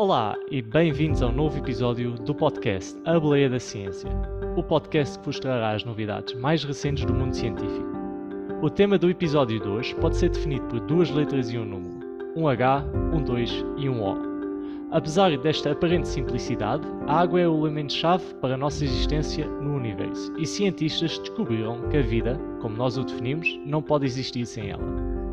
[0.00, 4.08] Olá e bem-vindos ao novo episódio do podcast A Boleia da Ciência,
[4.56, 7.86] o podcast que vos trará as novidades mais recentes do mundo científico.
[8.62, 12.00] O tema do episódio de hoje pode ser definido por duas letras e um número,
[12.34, 12.82] um H,
[13.12, 14.16] um 2 e um O.
[14.90, 20.32] Apesar desta aparente simplicidade, a água é o elemento-chave para a nossa existência no universo
[20.38, 24.82] e cientistas descobriram que a vida, como nós o definimos, não pode existir sem ela.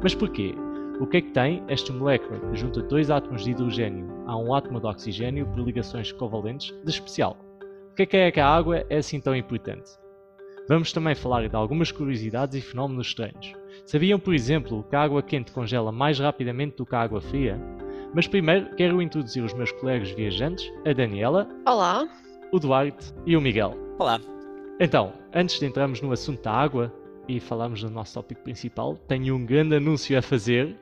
[0.03, 0.53] Mas porquê?
[0.99, 4.53] O que é que tem esta molécula que junta dois átomos de hidrogênio a um
[4.53, 7.37] átomo de oxigênio por ligações covalentes de especial?
[7.91, 9.89] O que é que é que a água é assim tão importante?
[10.69, 13.53] Vamos também falar de algumas curiosidades e fenómenos estranhos.
[13.85, 17.57] Sabiam, por exemplo, que a água quente congela mais rapidamente do que a água fria?
[18.13, 21.47] Mas primeiro quero introduzir os meus colegas viajantes, a Daniela.
[21.65, 22.05] Olá.
[22.51, 23.75] O Duarte e o Miguel.
[23.97, 24.19] Olá.
[24.79, 26.93] Então, antes de entrarmos no assunto da água
[27.27, 30.75] e falarmos do nosso tópico principal, tenho um grande anúncio a fazer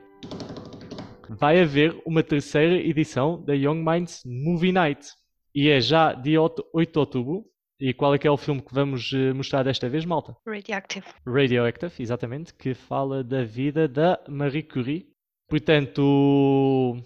[1.28, 5.08] vai haver uma terceira edição da Young Minds Movie Night.
[5.54, 7.44] E é já dia 8 de outubro.
[7.78, 10.34] E qual é que é o filme que vamos eh, mostrar desta vez, malta?
[10.46, 11.06] Radioactive.
[11.26, 15.10] Radioactive, exatamente, que fala da vida da Marie Curie.
[15.46, 16.96] Portanto,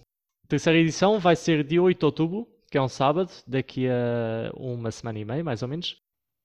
[0.44, 4.52] a terceira edição vai ser dia 8 de outubro, que é um sábado, daqui a
[4.54, 5.96] uma semana e meia, mais ou menos,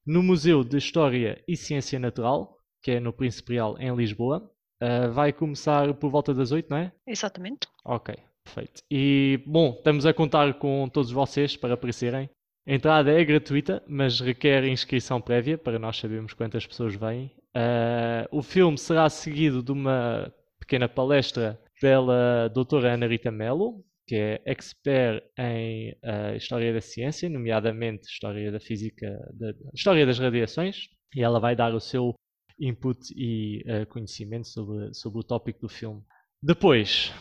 [0.05, 4.52] no Museu de História e Ciência Natural, que é no Príncipe Real, em Lisboa.
[4.81, 6.91] Uh, vai começar por volta das 8, não é?
[7.07, 7.67] Exatamente.
[7.83, 8.81] Ok, perfeito.
[8.91, 12.29] E, bom, estamos a contar com todos vocês para aparecerem.
[12.67, 17.31] A entrada é gratuita, mas requer inscrição prévia para nós sabermos quantas pessoas vêm.
[17.55, 24.15] Uh, o filme será seguido de uma pequena palestra pela doutora Ana Rita Mello, que
[24.15, 30.89] é expert em uh, História da Ciência, nomeadamente História da Física, da, História das Radiações,
[31.15, 32.13] e ela vai dar o seu
[32.59, 36.02] input e uh, conhecimento sobre, sobre o tópico do filme.
[36.42, 37.14] Depois,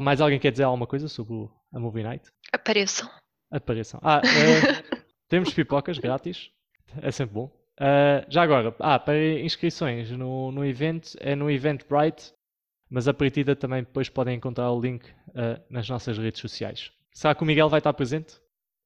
[0.00, 2.30] mais alguém quer dizer alguma coisa sobre o, a Movie Night?
[2.52, 3.10] Apareçam.
[3.50, 4.00] Apareçam.
[4.02, 4.96] Ah, uh,
[5.28, 6.50] temos pipocas grátis,
[7.00, 7.46] é sempre bom.
[7.78, 12.32] Uh, já agora, ah, para inscrições no, no evento, é no Eventbrite,
[12.88, 15.04] mas a partida também depois podem encontrar o link
[15.68, 16.92] nas nossas redes sociais.
[17.12, 18.36] Será que o Miguel vai estar presente?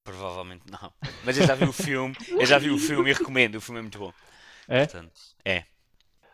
[0.02, 0.90] Provavelmente não.
[1.22, 3.78] Mas eu já vi o filme, eu já vi o filme e recomendo, o filme
[3.78, 4.12] é muito bom.
[4.70, 4.86] É?
[4.86, 5.64] Portanto, é.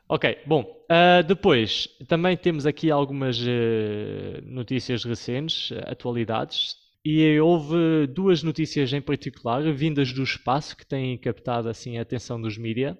[0.06, 8.42] Ok, bom, uh, depois também temos aqui algumas uh, notícias recentes, atualidades, e houve duas
[8.42, 12.96] notícias em particular vindas do espaço que têm captado assim a atenção dos mídia.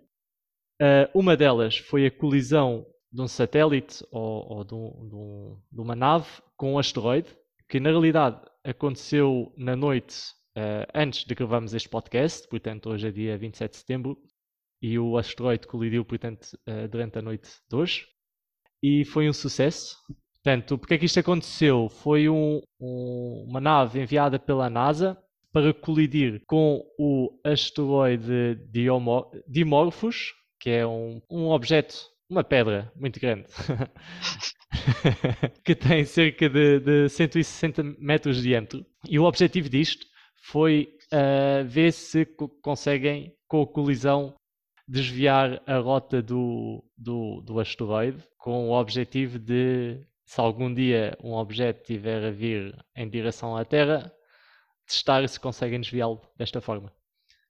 [0.81, 5.61] Uh, uma delas foi a colisão de um satélite ou, ou de, um, de, um,
[5.71, 6.27] de, uma nave
[6.57, 7.29] com um asteroide,
[7.69, 10.35] que na realidade aconteceu na noite
[10.95, 14.19] antes de gravarmos este podcast, portanto hoje é dia 27 de setembro,
[14.81, 18.06] e o asteroide colidiu, portanto, uh, durante a noite de hoje.
[18.82, 19.97] E foi um sucesso.
[20.34, 21.88] Portanto, porque é que isto aconteceu?
[21.88, 25.19] Foi um, um, uma nave enviada pela NASA
[25.53, 31.97] para colidir com o asteroide Dimor Dimorphos, que é um, um objeto,
[32.28, 33.47] uma pedra muito grande,
[35.64, 38.84] que tem cerca de, de 160 metros de diâmetro.
[39.08, 40.06] E o objetivo disto
[40.44, 42.26] foi uh, ver se
[42.62, 44.34] conseguem, com a colisão,
[44.89, 51.33] desviar a rota do, do, do asteroide com o objetivo de, se algum dia um
[51.33, 54.13] objeto estiver a vir em direção à Terra,
[54.87, 56.93] testar se conseguem desviá-lo desta forma.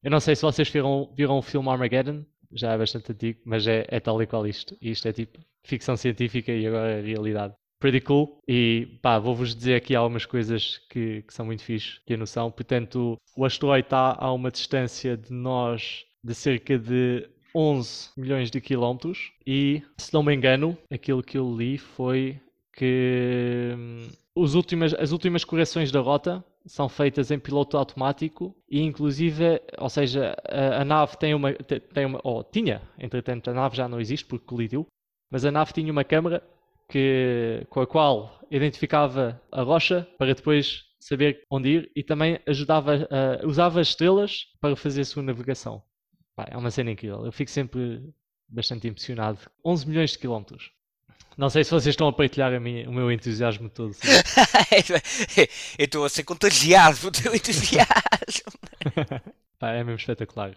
[0.03, 3.67] Eu não sei se vocês viram, viram o filme Armageddon, já é bastante antigo, mas
[3.67, 4.77] é, é tal e qual isto.
[4.81, 7.55] Isto é tipo ficção científica e agora é realidade.
[7.79, 8.41] Pretty cool.
[8.49, 12.51] E pá, vou-vos dizer aqui algumas coisas que, que são muito fixe, ter noção.
[12.51, 18.61] Portanto, o asteroide está a uma distância de nós de cerca de 11 milhões de
[18.61, 22.41] quilómetros e, se não me engano, aquilo que eu li foi
[22.73, 28.83] que hum, os últimas, as últimas correções da rota são feitas em piloto automático e
[28.83, 33.77] inclusive, ou seja, a, a nave tem uma, tem uma ou tinha, entretanto a nave
[33.77, 34.85] já não existe porque colidiu,
[35.31, 36.43] mas a nave tinha uma câmera
[36.91, 42.97] que, com a qual identificava a rocha para depois saber onde ir e também ajudava,
[42.97, 45.83] uh, usava as estrelas para fazer a sua navegação.
[46.37, 47.25] Pá, é uma cena incrível.
[47.25, 48.15] Eu fico sempre
[48.47, 49.39] bastante impressionado.
[49.65, 50.71] 11 milhões de quilómetros.
[51.37, 53.95] Não sei se vocês estão a partilhar minha, o meu entusiasmo todo.
[55.79, 58.53] eu estou a ser contagiado pelo teu entusiasmo.
[59.59, 60.57] Pá, é mesmo espetacular.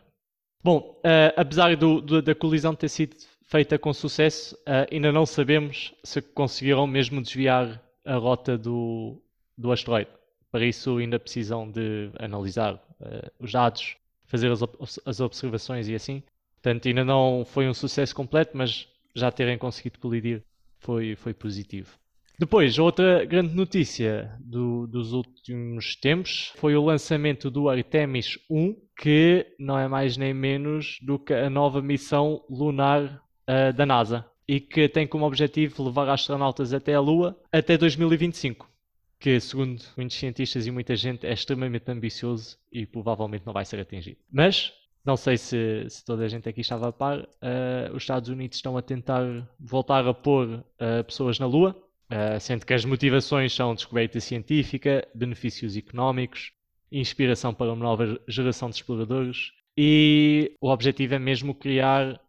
[0.62, 5.25] Bom, uh, apesar do, do, da colisão ter sido feita com sucesso, uh, ainda não
[5.25, 9.22] sabemos se conseguiram mesmo desviar a rota do,
[9.58, 10.12] do asteroide.
[10.52, 13.96] Para isso ainda precisam de analisar uh, os dados
[14.30, 14.62] fazer as,
[15.06, 16.24] as observações e assim.
[16.62, 20.44] Portanto, ainda não foi um sucesso completo, mas já terem conseguido colidir
[20.78, 21.98] foi, foi positivo.
[22.38, 29.46] Depois, outra grande notícia do, dos últimos tempos foi o lançamento do Artemis 1, que
[29.60, 34.60] não é mais nem menos do que a nova missão lunar uh, da NASA e
[34.60, 38.70] que tem como objetivo levar astronautas até a Lua até 2025.
[39.19, 43.80] Que, segundo muitos cientistas e muita gente, é extremamente ambicioso e provavelmente não vai ser
[43.80, 44.18] atingido.
[44.31, 44.74] Mas
[45.04, 48.57] não sei se, se, toda a gente aqui estava a par, uh, os Estados Unidos
[48.57, 49.24] estão a tentar
[49.60, 51.75] voltar a pôr uh, pessoas na Lua.
[52.12, 56.51] Uh, sendo que as motivações são descoberta científica, benefícios económicos,
[56.92, 59.51] inspiração para uma nova geração de exploradores
[59.81, 62.19] e o objetivo é mesmo criar,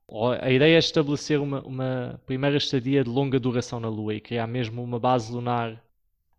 [0.40, 4.46] a ideia é estabelecer uma, uma primeira estadia de longa duração na Lua e criar
[4.46, 5.82] mesmo uma base lunar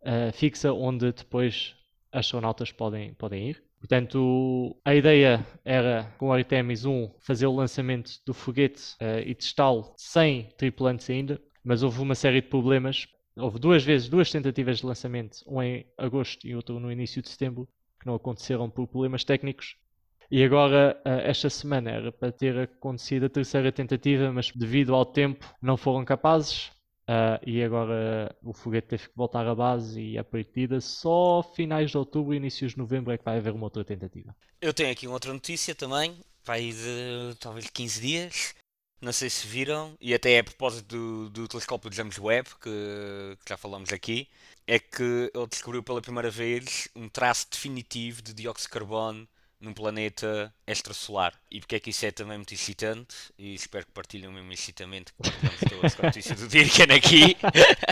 [0.04, 1.76] uh, fixa onde depois
[2.12, 3.64] astronautas podem, podem ir.
[3.80, 9.34] Portanto, a ideia era, com o Artemis 1, fazer o lançamento do foguete uh, e
[9.34, 13.08] testá-lo sem tripulantes ainda, mas houve uma série de problemas
[13.38, 17.30] houve duas vezes, duas tentativas de lançamento, um em agosto e outro no início de
[17.30, 17.68] setembro,
[18.00, 19.76] que não aconteceram por problemas técnicos.
[20.30, 25.06] E agora, eh, esta semana, era para ter acontecido a terceira tentativa, mas devido ao
[25.06, 26.72] tempo não foram capazes.
[27.12, 31.92] Uh, e agora o foguete teve que voltar à base e a partida só finais
[31.92, 34.34] de outubro e inícios de novembro é que vai haver uma outra tentativa.
[34.62, 38.56] Eu tenho aqui outra notícia também, vai de talvez 15 dias,
[39.02, 42.48] não sei se viram, e até é a propósito do, do telescópio de James Webb,
[42.62, 44.30] que, que, já falamos aqui,
[44.66, 49.28] é que ele descobriu pela primeira vez um traço definitivo de dióxido de carbono
[49.62, 51.34] num planeta extrasolar.
[51.50, 54.52] E porque é que isso é também muito excitante, e espero que partilhem o mesmo
[54.52, 57.38] excitamento que partilhamos todos com a notícia do Dirken aqui,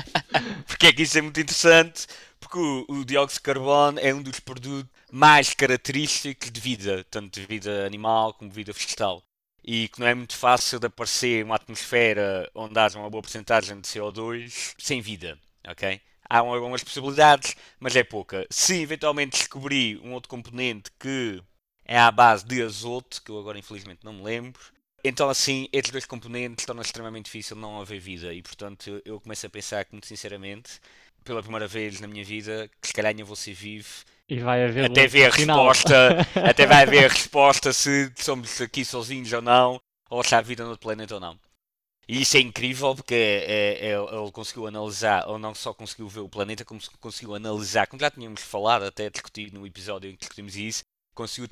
[0.68, 2.08] porque é que isso é muito interessante,
[2.40, 7.40] porque o, o dióxido de carbono é um dos produtos mais característicos de vida, tanto
[7.40, 9.24] de vida animal como de vida vegetal
[9.64, 13.80] e que não é muito fácil de aparecer uma atmosfera onde haja uma boa porcentagem
[13.80, 15.38] de CO2 sem vida,
[15.68, 16.02] ok?
[16.30, 18.46] Há algumas possibilidades, mas é pouca.
[18.50, 21.42] Se eventualmente descobrir um outro componente que
[21.90, 24.62] é à base de azoto, que eu agora infelizmente não me lembro,
[25.04, 28.32] então assim, estes dois componentes tornam extremamente difícil não haver vida.
[28.32, 30.80] E portanto eu começo a pensar que muito sinceramente,
[31.24, 33.90] pela primeira vez na minha vida, que se calhar ainda vou ser vivo.
[34.28, 38.86] E vai haver até ver a resposta, até vai haver a resposta se somos aqui
[38.86, 39.82] sozinhos ou não,
[40.12, 41.40] ou se há vida no outro planeta ou não.
[42.08, 46.08] E isso é incrível porque é, é, é, ele conseguiu analisar, ou não só conseguiu
[46.08, 50.14] ver o planeta, como conseguiu analisar, como já tínhamos falado, até discutir no episódio em
[50.14, 50.84] que discutimos isso,
[51.20, 51.50] conseguiu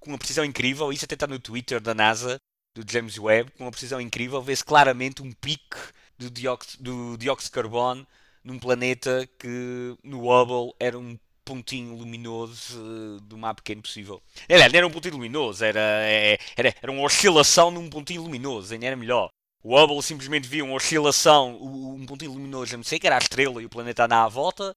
[0.00, 2.38] com uma precisão incrível, isso até está no Twitter da NASA,
[2.74, 5.78] do James Webb, com uma precisão incrível, vê-se claramente um pico
[6.18, 8.06] do dióxido, do dióxido de carbono
[8.42, 14.20] num planeta que no Hubble era um pontinho luminoso uh, do mais pequeno possível.
[14.48, 18.74] Aliás, não era um pontinho luminoso, era, é, era, era uma oscilação num pontinho luminoso,
[18.74, 19.30] ainda era melhor.
[19.62, 23.62] O Hubble simplesmente via uma oscilação, um pontinho luminoso, não sei que era a estrela
[23.62, 24.72] e o planeta andava à volta,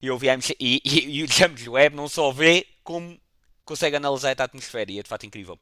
[0.00, 3.20] e, eu via, e, e, e o James Webb não só vê, como
[3.72, 5.58] consegue analisar a atmosfera, e é de facto incrível.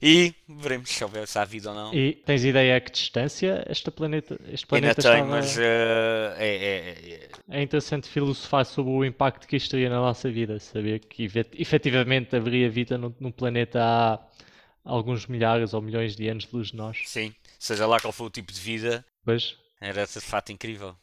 [0.00, 1.92] E veremos se houver se há vida ou não.
[1.92, 6.38] E tens ideia a que distância este planeta, este planeta Ainda tenho, mas uh, é,
[6.38, 10.60] é, é, é, interessante filosofar sobre o impacto que isto teria na nossa vida.
[10.60, 14.20] Saber que efetivamente haveria vida num, num planeta há
[14.84, 17.02] alguns milhares ou milhões de anos de luz de nós.
[17.04, 19.56] Sim, seja lá qual for o tipo de vida, pois.
[19.80, 20.94] era de fato incrível.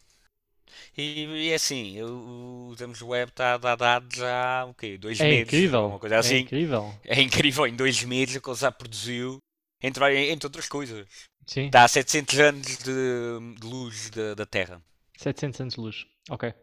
[0.97, 4.97] E, e é assim, o, o James Webb está a dar dados há o quê?
[4.97, 5.47] Dois é meses?
[5.47, 5.87] Incrível.
[5.87, 6.35] Uma coisa assim.
[6.35, 6.93] É incrível.
[7.03, 9.37] É incrível, em dois meses o que ele já produziu,
[9.81, 11.07] entre, entre outras coisas.
[11.45, 11.67] Sim.
[11.67, 14.81] Está a 700 anos de, de luz da, da Terra.
[15.17, 16.53] 700 anos de luz, ok.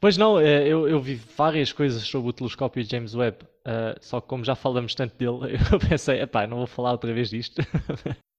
[0.00, 4.18] Pois não, eh, eu, eu vi várias coisas sobre o telescópio James Webb, uh, só
[4.20, 7.60] que como já falamos tanto dele, eu pensei, epá, não vou falar outra vez disto.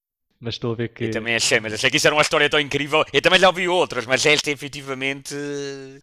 [0.41, 1.05] mas estou a ver que.
[1.05, 3.05] Eu também achei, mas achei que isso era uma história tão incrível.
[3.13, 5.35] Eu também já ouvi outras, mas esta efetivamente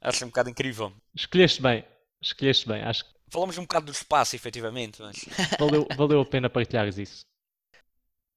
[0.00, 0.92] acho um bocado incrível.
[1.14, 1.84] Escolheste bem,
[2.22, 3.10] escolheste bem, acho que.
[3.30, 5.24] Falamos um bocado do espaço, efetivamente, mas.
[5.58, 7.20] Valeu, valeu a pena partilhares isso.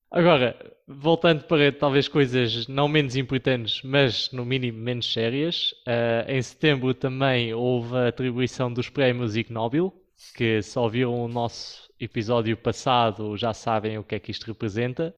[0.09, 6.41] Agora, voltando para talvez coisas não menos importantes, mas no mínimo menos sérias, uh, em
[6.41, 9.93] setembro também houve a atribuição dos prémios Ig Nobel,
[10.35, 15.13] que se ouviram o nosso episódio passado já sabem o que é que isto representa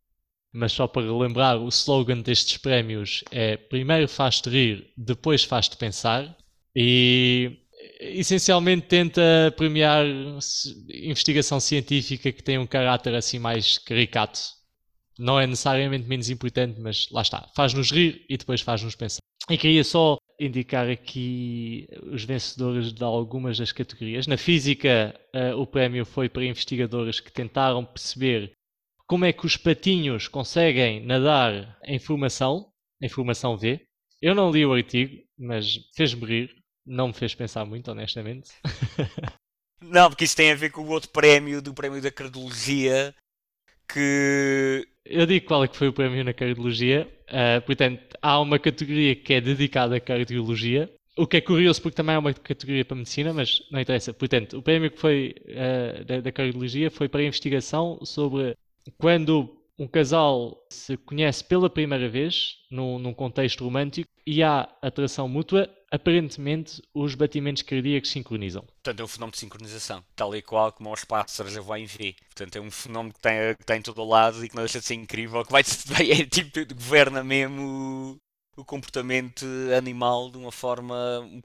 [0.53, 6.37] mas só para relembrar, o slogan destes prémios é primeiro faz-te rir, depois faz-te pensar
[6.75, 7.57] e
[7.99, 10.05] essencialmente tenta premiar
[10.89, 14.39] investigação científica que tem um caráter assim mais caricato.
[15.17, 19.19] Não é necessariamente menos importante, mas lá está, faz-nos rir e depois faz-nos pensar.
[19.49, 24.25] E queria só indicar aqui os vencedores de algumas das categorias.
[24.25, 28.53] Na física, uh, o prémio foi para investigadores que tentaram perceber
[29.13, 33.79] como é que os patinhos conseguem nadar em formação, em formação V,
[34.19, 36.55] Eu não li o artigo, mas fez-me rir.
[36.83, 38.49] Não me fez pensar muito, honestamente.
[39.79, 43.13] Não, porque isso tem a ver com o outro prémio, do prémio da cardiologia,
[43.87, 44.83] que...
[45.05, 47.07] Eu digo qual é que foi o prémio na cardiologia.
[47.29, 50.91] Uh, portanto, há uma categoria que é dedicada à cardiologia.
[51.15, 54.11] O que é curioso porque também é uma categoria para medicina, mas não interessa.
[54.11, 58.55] Portanto, o prémio que foi uh, da, da cardiologia foi para a investigação sobre
[58.91, 65.27] quando um casal se conhece pela primeira vez, num, num, contexto romântico, e há atração
[65.27, 68.63] mútua, aparentemente os batimentos cardíacos sincronizam.
[68.63, 72.15] Portanto, é um fenómeno de sincronização, tal e qual como os pássaros a em V.
[72.25, 74.63] Portanto, é um fenómeno que tem, que tem em todo o lado e que não
[74.63, 75.51] deixa de ser incrível, que
[75.87, 78.17] vai, é tipo, governa mesmo
[78.55, 80.95] o comportamento animal de uma forma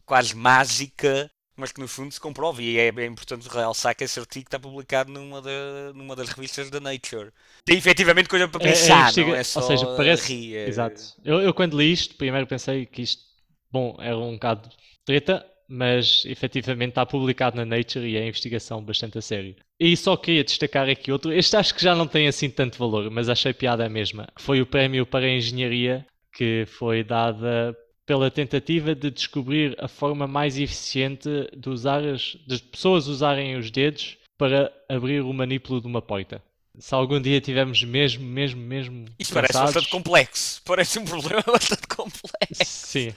[0.05, 2.63] quase mágica mas que no fundo se comprova.
[2.63, 6.71] E é bem importante realçar que esse artigo está publicado numa, da, numa das revistas
[6.71, 7.31] da Nature.
[7.65, 10.33] Tem efetivamente coisa para pensar, é, é não é só Ou seja, parece...
[10.33, 10.57] rir.
[10.57, 10.69] É...
[10.69, 11.03] Exato.
[11.25, 13.23] Eu, eu quando li isto, primeiro pensei que isto,
[13.71, 14.69] bom, era um bocado
[15.05, 19.55] treta, mas efetivamente está publicado na Nature e é investigação bastante a sério.
[19.79, 23.11] E só queria destacar aqui outro, este acho que já não tem assim tanto valor,
[23.11, 24.27] mas achei piada a mesma.
[24.39, 27.77] Foi o prémio para a engenharia que foi dada
[28.09, 33.71] pela tentativa de descobrir a forma mais eficiente de usar as, das pessoas usarem os
[33.71, 36.43] dedos para abrir o manipulo de uma porta.
[36.79, 39.05] Se algum dia tivermos mesmo, mesmo, mesmo.
[39.19, 40.63] Isso parece bastante complexo.
[40.65, 42.65] Parece um problema bastante complexo.
[42.65, 43.13] Sim.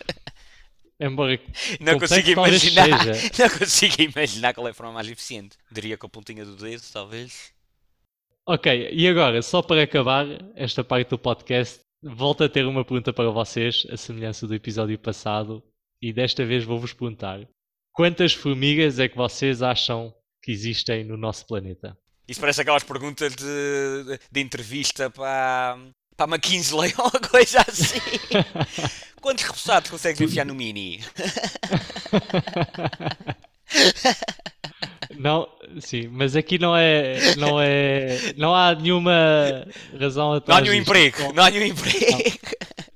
[1.00, 1.40] Embora
[1.80, 2.90] não consigo imaginar,
[3.40, 5.56] não consigo imaginar qual é a forma mais eficiente.
[5.72, 7.54] Diria com a pontinha do dedo, talvez.
[8.46, 13.14] Ok, e agora, só para acabar esta parte do podcast, Volto a ter uma pergunta
[13.14, 15.64] para vocês, a semelhança do episódio passado,
[16.02, 17.48] e desta vez vou-vos perguntar:
[17.94, 21.96] quantas formigas é que vocês acham que existem no nosso planeta?
[22.28, 25.78] Isso parece aquelas perguntas de, de, entrevista para,
[26.18, 28.00] para McKinsey ou uma coisa assim.
[29.22, 31.02] Quantos repousados consegues enfiar no Mini?
[35.18, 35.48] Não,
[35.80, 39.68] sim, mas aqui não é, não é, não há nenhuma
[40.00, 42.12] razão atrás Não há nenhum emprego, não há nenhum emprego.
[42.12, 42.20] Não.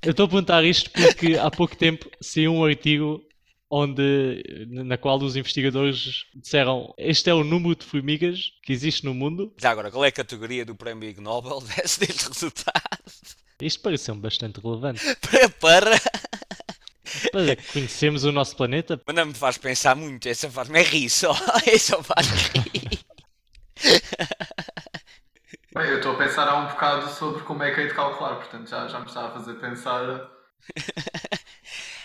[0.02, 3.26] Eu estou a perguntar isto porque há pouco tempo saiu um artigo
[3.68, 9.12] onde, na qual os investigadores disseram este é o número de formigas que existe no
[9.12, 9.52] mundo.
[9.58, 12.82] Já agora, qual é a categoria do prémio Ig Nobel desse resultado?
[13.60, 15.00] Isto parece-me bastante relevante.
[15.20, 16.00] para, para
[17.30, 19.00] para conhecemos o nosso planeta.
[19.06, 21.34] Mas não me faz pensar muito, essa faz-me rir só.
[21.66, 23.04] Essa faz rir.
[25.74, 28.36] Bem, eu estou a pensar há um bocado sobre como é que é de calcular,
[28.36, 30.30] portanto já, já me está a fazer pensar.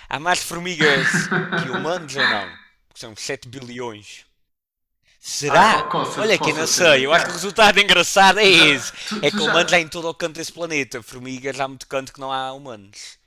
[0.10, 1.08] Há mais formigas
[1.64, 2.50] que humanos ou não?
[2.94, 4.26] São 7 bilhões.
[5.18, 5.80] Será?
[5.80, 8.92] Ah, com, com, Olha que não sei, eu acho que o resultado engraçado é esse.
[9.08, 9.44] Tu, é que já...
[9.44, 12.52] humanos há em todo o canto desse planeta, formigas há muito canto que não há
[12.52, 13.21] humanos.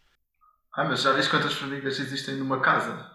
[0.77, 3.11] Ah, mas já viste quantas formigas existem numa casa?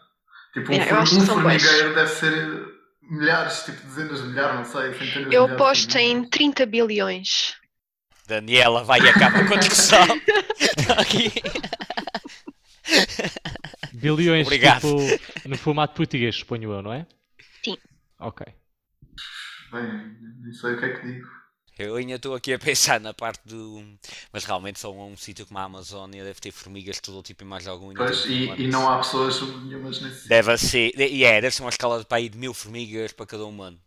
[0.53, 5.33] Tipo, um, é, um formigueiro deve ser milhares, tipo dezenas de milhares, não sei, centenas
[5.33, 7.55] Eu aposto em 30 bilhões.
[8.27, 10.03] Daniela vai e acaba com a discussão.
[10.97, 11.31] aqui.
[13.93, 14.81] Bilhões, Obrigado.
[14.81, 17.05] tipo, no formato português, suponho eu, não é?
[17.63, 17.77] Sim.
[18.19, 18.45] Ok.
[19.71, 19.83] Bem,
[20.41, 21.27] nem sei o que é que digo.
[21.79, 23.81] Eu ainda estou aqui a pensar na parte do.
[24.33, 27.47] Mas realmente só um sítio como a Amazónia deve ter formigas de todo tipo e
[27.47, 27.93] mais algum.
[27.93, 30.91] Pois, e, e não há pessoas nenhumas nesse Deve ser.
[30.99, 33.79] E é, deve ser uma escala de para aí de mil formigas para cada humano.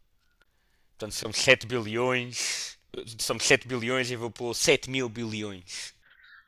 [0.92, 2.78] Portanto, somos 7 bilhões.
[3.18, 5.92] Somos 7 bilhões e vou pôr 7 mil bilhões.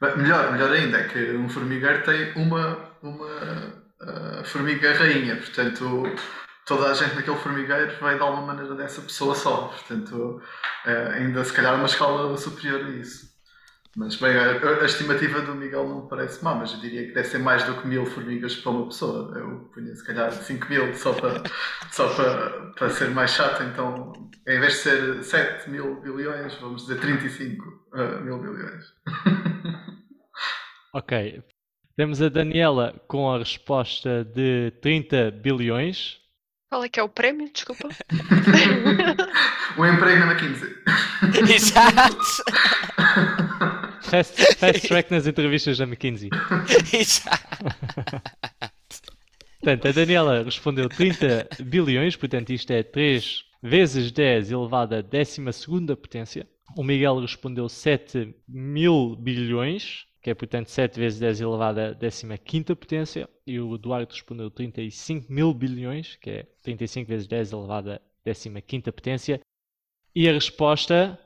[0.01, 6.05] melhor, melhor ainda é que um formigueiro tem uma, uma uh, formiga rainha, portanto
[6.67, 9.69] toda a gente naquele formigueiro veio de alguma maneira dessa pessoa só.
[9.69, 10.43] Portanto,
[10.87, 13.35] é, ainda se calhar uma escala superior a isso.
[13.97, 17.29] Mas bem, a, a, estimativa do Miguel não parece má, mas eu diria que deve
[17.29, 19.39] ser mais do que mil formigas para uma pessoa.
[19.39, 21.43] Eu punha se calhar 5 mil só para,
[21.93, 23.63] só para, para ser mais chato.
[23.63, 24.13] Então,
[24.49, 28.85] em vez de ser 7 mil bilhões, vamos dizer 35 uh, mil bilhões.
[30.93, 31.45] ok.
[31.97, 36.24] Temos a Daniela com a resposta de 30 bilhões.
[36.75, 37.49] Qual é que é o prémio?
[37.55, 37.89] Desculpa.
[39.79, 40.75] o emprego na McKinsey.
[41.55, 42.17] Exato.
[44.03, 46.31] Fast, fast track nas entrevistas da McKinsey.
[46.93, 47.47] Exato.
[49.61, 55.43] Portanto, a Daniela respondeu 30 bilhões, portanto isto é 3 vezes 10 elevado a 12
[56.03, 56.45] potência.
[56.77, 62.75] O Miguel respondeu 7 mil bilhões, que é portanto 7 vezes 10 elevado a 15
[62.75, 68.01] potência, e o Duarte respondeu 35 mil bilhões, que é 35 vezes 10 elevado a
[68.27, 69.39] 15 potência,
[70.15, 71.21] e a resposta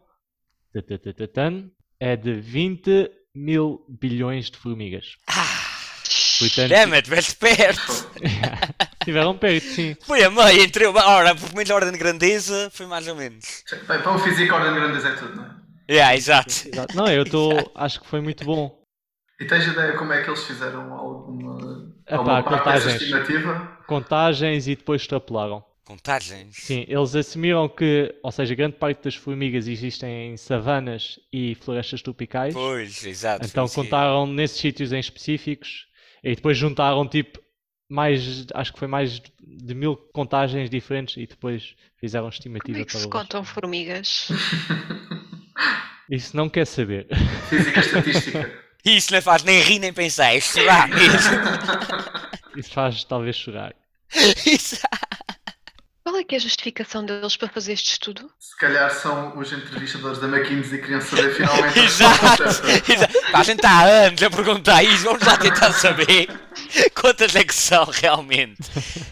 [2.00, 5.14] é de 20 mil bilhões de formigas.
[5.28, 5.68] Ah,
[6.40, 8.10] Portanto, Damn it, veste perto!
[9.04, 9.96] tiveram perto, sim.
[10.02, 10.94] Foi a meio, entre eu.
[10.94, 13.62] Ora, pelo menos a ordem de grandeza foi mais ou menos.
[13.70, 15.58] Bem, para o físico, a ordem de grandeza é tudo, não é?
[15.90, 16.68] Yeah, exato.
[16.68, 16.96] Exato.
[16.96, 17.72] Não, eu estou.
[17.74, 18.77] Acho que foi muito bom.
[19.40, 23.02] E tens ideia como é que eles fizeram alguma, Epá, alguma parte dessa contagens.
[23.02, 23.78] estimativa?
[23.86, 25.64] Contagens e depois extrapolaram.
[25.84, 26.56] Contagens.
[26.56, 32.02] Sim, eles assumiram que, ou seja, grande parte das formigas existem em savanas e florestas
[32.02, 32.52] tropicais.
[32.52, 33.46] Pois, exato.
[33.46, 33.74] Então isso.
[33.74, 35.86] contaram nesses sítios em específicos
[36.22, 37.38] e depois juntaram tipo
[37.88, 42.84] mais, acho que foi mais de mil contagens diferentes e depois fizeram Como estimativa é
[42.84, 44.28] que para se contam formigas?
[46.10, 47.06] Isso não quer saber.
[47.48, 48.62] Física estatística.
[48.84, 51.30] Isso não faz nem rir nem pensar, é chorar mesmo.
[52.56, 53.74] Isso faz talvez chorar.
[54.46, 54.78] Isso.
[56.02, 58.30] Qual é que é a justificação deles para fazer este estudo?
[58.40, 62.42] Se calhar são os entrevistadores da McKinsey e queriam saber finalmente a Exato.
[62.44, 63.18] Exato.
[63.18, 66.28] Está a gente há anos a perguntar isso, vamos lá tentar saber
[66.94, 68.62] quantas é que são realmente.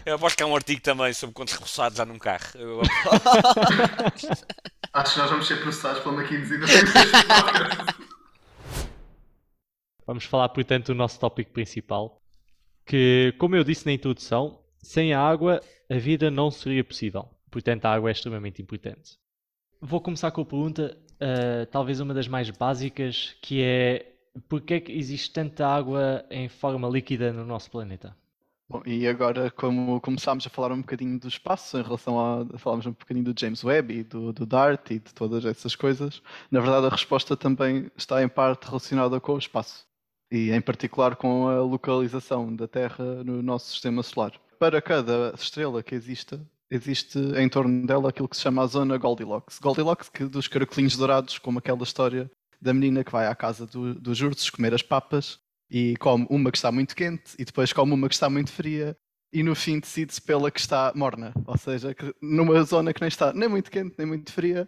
[0.07, 2.47] Eu aposto que há um artigo também sobre quantos roçados há num carro.
[2.55, 2.81] Eu
[4.93, 8.16] Acho que nós vamos ser processados pela McKinsey podcast.
[10.07, 12.21] Vamos falar, portanto, do nosso tópico principal,
[12.85, 17.29] que, como eu disse na introdução, sem a água a vida não seria possível.
[17.51, 19.17] Portanto, a água é extremamente importante.
[19.81, 24.13] Vou começar com a pergunta, ah, talvez uma das mais básicas, que é
[24.47, 28.15] porquê é que existe tanta água em forma líquida no nosso planeta?
[28.69, 32.57] Bom, e agora, como começámos a falar um bocadinho do espaço, em relação a.
[32.57, 36.21] falámos um bocadinho do James Webb e do, do DART e de todas essas coisas,
[36.51, 39.86] na verdade a resposta também está em parte relacionada com o espaço.
[40.31, 44.33] E em particular com a localização da Terra no nosso sistema solar.
[44.59, 48.97] Para cada estrela que exista, existe em torno dela aquilo que se chama a zona
[48.97, 49.59] Goldilocks.
[49.59, 52.29] Goldilocks, que dos caracolinhos dourados, como aquela história
[52.61, 56.51] da menina que vai à casa do- dos ursos comer as papas e come uma
[56.51, 58.97] que está muito quente e depois come uma que está muito fria
[59.31, 63.31] e no fim decide-se pela que está morna, ou seja, numa zona que nem está
[63.33, 64.67] nem muito quente nem muito fria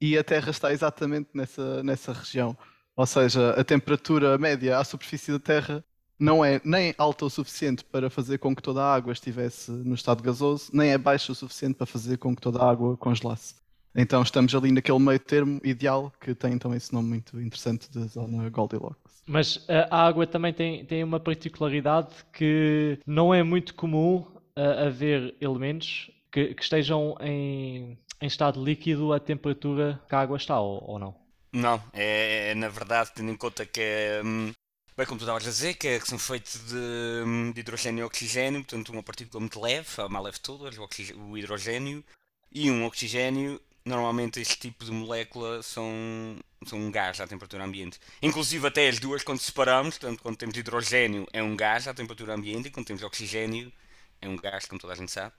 [0.00, 2.56] e a Terra está exatamente nessa, nessa região.
[3.00, 5.82] Ou seja, a temperatura média à superfície da Terra
[6.18, 9.94] não é nem alta o suficiente para fazer com que toda a água estivesse no
[9.94, 13.54] estado gasoso, nem é baixa o suficiente para fazer com que toda a água congelasse.
[13.96, 18.04] Então estamos ali naquele meio termo ideal que tem então esse nome muito interessante de
[18.04, 19.22] zona Goldilocks.
[19.26, 25.34] Mas a água também tem, tem uma particularidade que não é muito comum ah, haver
[25.40, 30.84] elementos que, que estejam em, em estado líquido à temperatura que a água está, ou,
[30.86, 31.29] ou não?
[31.52, 34.22] Não, é, é, na verdade, tendo em conta que é.
[34.24, 34.52] hum,
[34.96, 36.76] Bem, como tu estavas a dizer, que, é- que são feitos de,
[37.24, 40.76] hum, de hidrogênio e oxigênio, portanto, uma partícula muito leve, a mais leve de todas,
[40.78, 40.88] o,
[41.30, 42.04] o hidrogênio,
[42.52, 43.60] e um oxigênio.
[43.84, 46.36] Normalmente, este tipo de molécula são,
[46.66, 47.98] são um gás à temperatura ambiente.
[48.22, 52.34] Inclusive, até as duas, quando separamos, portanto, quando temos hidrogênio, é um gás à temperatura
[52.34, 53.72] ambiente, e quando temos oxigênio,
[54.20, 55.34] é um gás, como toda a gente sabe.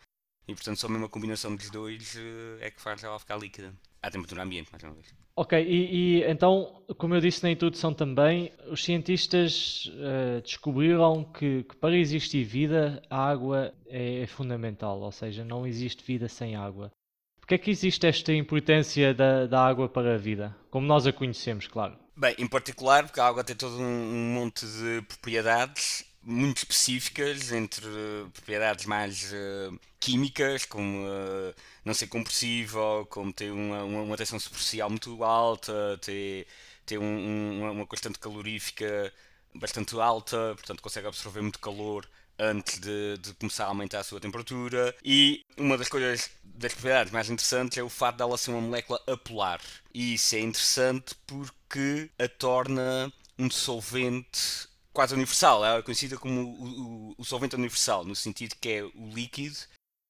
[0.47, 3.74] E, portanto, só mesmo a combinação dos dois eh, é que faz ela ficar líquida.
[4.02, 5.14] À temperatura ambiente, mais uma vez.
[5.36, 11.64] Ok, e, e então, como eu disse na introdução também, os cientistas eh, descobriram que,
[11.64, 16.56] que para existir vida, a água é, é fundamental, ou seja, não existe vida sem
[16.56, 16.92] água.
[17.40, 20.56] Porquê é que existe esta importância da, da água para a vida?
[20.70, 21.98] Como nós a conhecemos, claro.
[22.16, 27.51] Bem, em particular, porque a água tem todo um, um monte de propriedades muito específicas,
[27.51, 31.55] entre eh, propriedades mais eh, químicas, como eh,
[31.86, 36.47] não ser compressível, como ter uma, uma, uma tensão superficial muito alta, ter,
[36.86, 39.12] ter um- um- uma, constante calorífica
[39.55, 42.07] bastante alta, portanto consegue absorver muito calor
[42.39, 44.95] antes de, de começar a aumentar a sua temperatura.
[45.03, 49.01] E uma das coisas, das propriedades mais interessantes é o facto dela ser uma molécula
[49.07, 49.62] apolar.
[49.93, 55.65] E isso é interessante porque a torna um solvente quase universal.
[55.65, 59.58] É conhecida como o, o- o solvente universal, no sentido que é o líquido,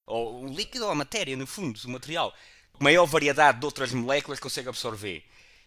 [0.05, 2.33] ou o líquido ou a matéria, no fundo, o material.
[2.79, 5.23] Maior variedade de outras moléculas consegue absorver.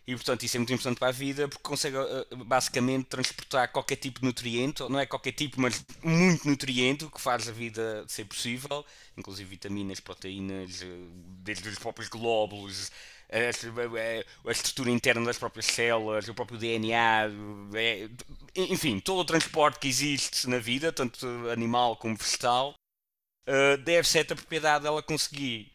[0.07, 3.97] E portanto isso é muito importante para a vida porque consegue eh, basicamente transportar qualquer
[3.97, 7.53] tipo de nutriente, ou não é qualquer tipo, mas muito nutriente, o que faz a
[7.53, 8.85] vida ser possível,
[9.17, 10.87] inclusive vitaminas, proteínas, eh,
[11.43, 12.93] desde os próprios glóbulos,
[13.35, 17.29] a, a- estrutura interna das próprias células, o próprio DNA,
[17.75, 18.09] é-
[18.57, 22.75] enfim, todo o transporte que existe na vida, tanto animal como vegetal,
[23.47, 25.73] eh, deve ser a propriedade dela conseguir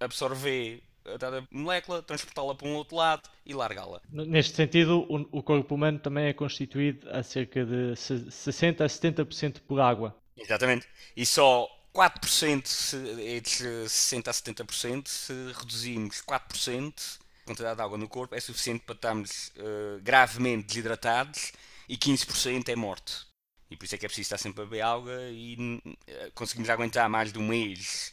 [0.00, 4.00] absorver a dada molécula, transportá-la para um outro lado e largá-la.
[4.10, 9.60] Neste sentido, o, corpo humano também é constituído a cerca de se- 60 a 70%
[9.62, 10.16] por água.
[10.36, 10.86] Exatamente.
[11.16, 17.98] E só 4%, se, entre 60% a 70%, se reduzirmos 4% a quantidade de água
[17.98, 21.52] no corpo, é suficiente para estarmos eh, gravemente desidratados
[21.88, 23.26] e 15% é morte.
[23.70, 26.68] E por isso é que é preciso estar sempre a beber água e uh, conseguimos
[26.68, 28.12] aguentar mais de um mês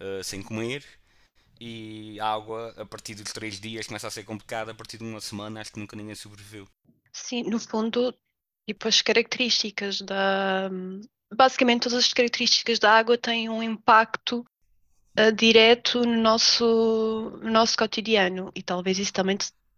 [0.00, 0.84] uh, sem comer.
[1.60, 4.72] E a água, a partir dos três dias, começa a ser complicada.
[4.72, 6.68] A partir de uma semana, acho que nunca ninguém sobreviveu.
[7.12, 8.12] Sim, no fundo,
[8.66, 10.70] tipo, as características da.
[11.34, 14.46] Basicamente, todas as características da água têm um impacto
[15.18, 18.50] uh, direto no nosso, no nosso cotidiano.
[18.54, 19.36] E talvez isso também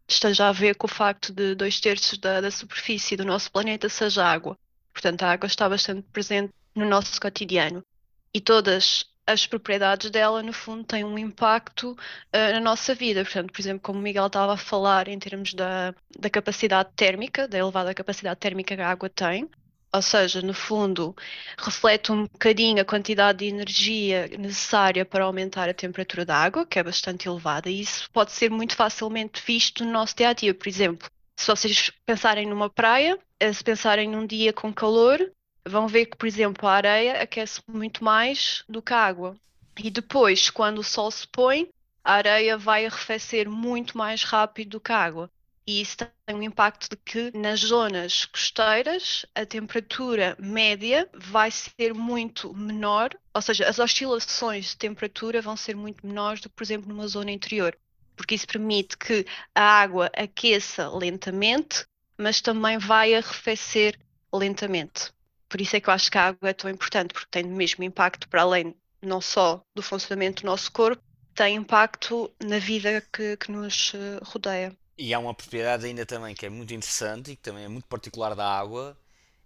[0.09, 3.89] esteja a ver com o facto de dois terços da, da superfície do nosso planeta
[3.89, 4.59] seja água.
[4.93, 7.85] Portanto, a água está bastante presente no nosso cotidiano.
[8.33, 13.23] E todas as propriedades dela, no fundo, têm um impacto uh, na nossa vida.
[13.23, 17.47] Portanto, por exemplo, como o Miguel estava a falar em termos da, da capacidade térmica,
[17.47, 19.49] da elevada capacidade térmica que a água tem,
[19.93, 21.15] ou seja, no fundo,
[21.59, 26.79] reflete um bocadinho a quantidade de energia necessária para aumentar a temperatura da água, que
[26.79, 30.55] é bastante elevada, e isso pode ser muito facilmente visto no nosso dia a dia.
[30.55, 35.19] Por exemplo, se vocês pensarem numa praia, eh, se pensarem num dia com calor,
[35.67, 39.37] vão ver que, por exemplo, a areia aquece muito mais do que a água.
[39.79, 41.69] E depois, quando o sol se põe,
[42.05, 45.31] a areia vai arrefecer muito mais rápido do que a água
[45.69, 51.93] e isso tem um impacto de que nas zonas costeiras a temperatura média vai ser
[51.93, 56.63] muito menor, ou seja, as oscilações de temperatura vão ser muito menores do que, por
[56.63, 57.77] exemplo, numa zona interior,
[58.17, 61.85] porque isso permite que a água aqueça lentamente,
[62.17, 64.01] mas também vai arrefecer
[64.33, 65.13] lentamente.
[65.49, 67.57] Por isso é que eu acho que a água é tão importante, porque tem o
[67.57, 71.03] mesmo impacto para além não só do funcionamento do nosso corpo,
[71.35, 74.77] tem impacto na vida que, que nos eh, rodeia.
[74.97, 77.87] E há uma propriedade ainda também que é muito interessante e que também é muito
[77.87, 78.99] particular da água,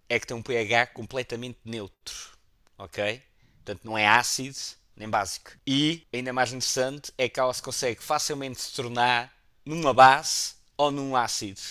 [0.09, 2.31] é que tem um pH completamente neutro,
[2.77, 3.21] ok?
[3.57, 4.57] Portanto, não é ácido
[4.95, 5.51] nem básico.
[5.65, 9.33] E, ainda mais interessante, é que ela se consegue facilmente se tornar
[9.65, 11.61] numa base ou num ácido.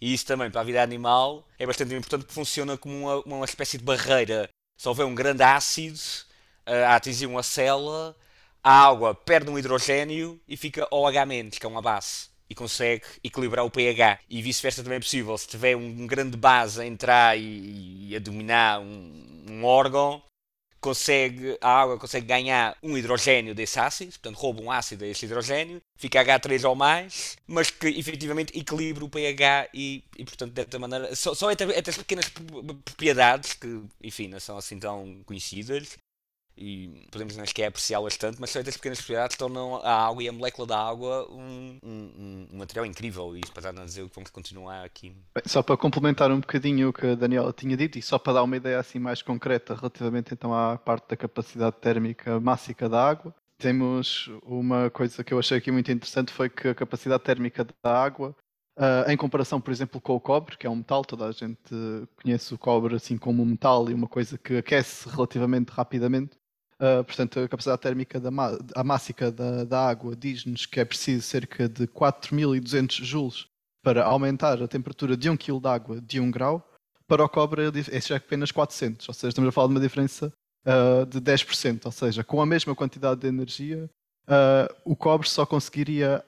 [0.00, 3.44] E isso também, para a vida animal, é bastante importante porque funciona como uma, uma
[3.44, 4.48] espécie de barreira.
[4.78, 5.98] Se houver um grande ácido
[6.66, 8.16] uh, a atingir uma célula,
[8.62, 13.64] a água perde um hidrogênio e fica OH-, que é uma base e consegue equilibrar
[13.64, 14.18] o pH.
[14.28, 15.38] E vice-versa também é possível.
[15.38, 20.20] Se tiver um, grande base a entrar e, e a dominar um, um, órgão,
[20.80, 25.80] consegue, a água consegue ganhar um hidrogênio desse ácido, portanto rouba um ácido desse hidrogênio,
[25.96, 31.14] fica H3 ou mais, mas que efetivamente equilibra o pH e, e portanto, desta maneira,
[31.14, 32.28] só, só entre, entre as pequenas
[32.84, 35.98] propriedades que, enfim, não são assim tão conhecidas,
[36.60, 40.28] e podemos nem sequer apreciá-las tanto, mas só estas pequenas propriedades tornam a água e
[40.28, 44.14] a molécula da água um, um, um material incrível e isso para a dizer que
[44.14, 45.08] vamos continuar aqui.
[45.34, 48.34] Bem, só para complementar um bocadinho o que a Daniela tinha dito e só para
[48.34, 53.08] dar uma ideia assim mais concreta relativamente então à parte da capacidade térmica mássica da
[53.08, 57.66] água, temos uma coisa que eu achei aqui muito interessante foi que a capacidade térmica
[57.82, 58.36] da água
[58.80, 61.70] Uh, em comparação, por exemplo, com o cobre, que é um metal, toda a gente
[62.22, 66.39] conhece o cobre assim como um metal e uma coisa que aquece relativamente rapidamente.
[66.80, 68.30] Uh, portanto, a capacidade térmica da
[68.82, 73.46] mássica da, da água diz-nos que é preciso cerca de 4.200 joules
[73.82, 76.66] para aumentar a temperatura de 1 kg de água de 1 grau.
[77.06, 80.32] Para o cobre, é apenas 400, ou seja, estamos a falar de uma diferença
[80.64, 83.90] uh, de 10%, ou seja, com a mesma quantidade de energia,
[84.28, 86.24] uh, o cobre só conseguiria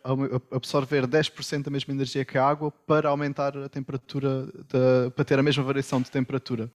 [0.50, 5.38] absorver 10% da mesma energia que a água para aumentar a temperatura, de, para ter
[5.38, 6.70] a mesma variação de temperatura.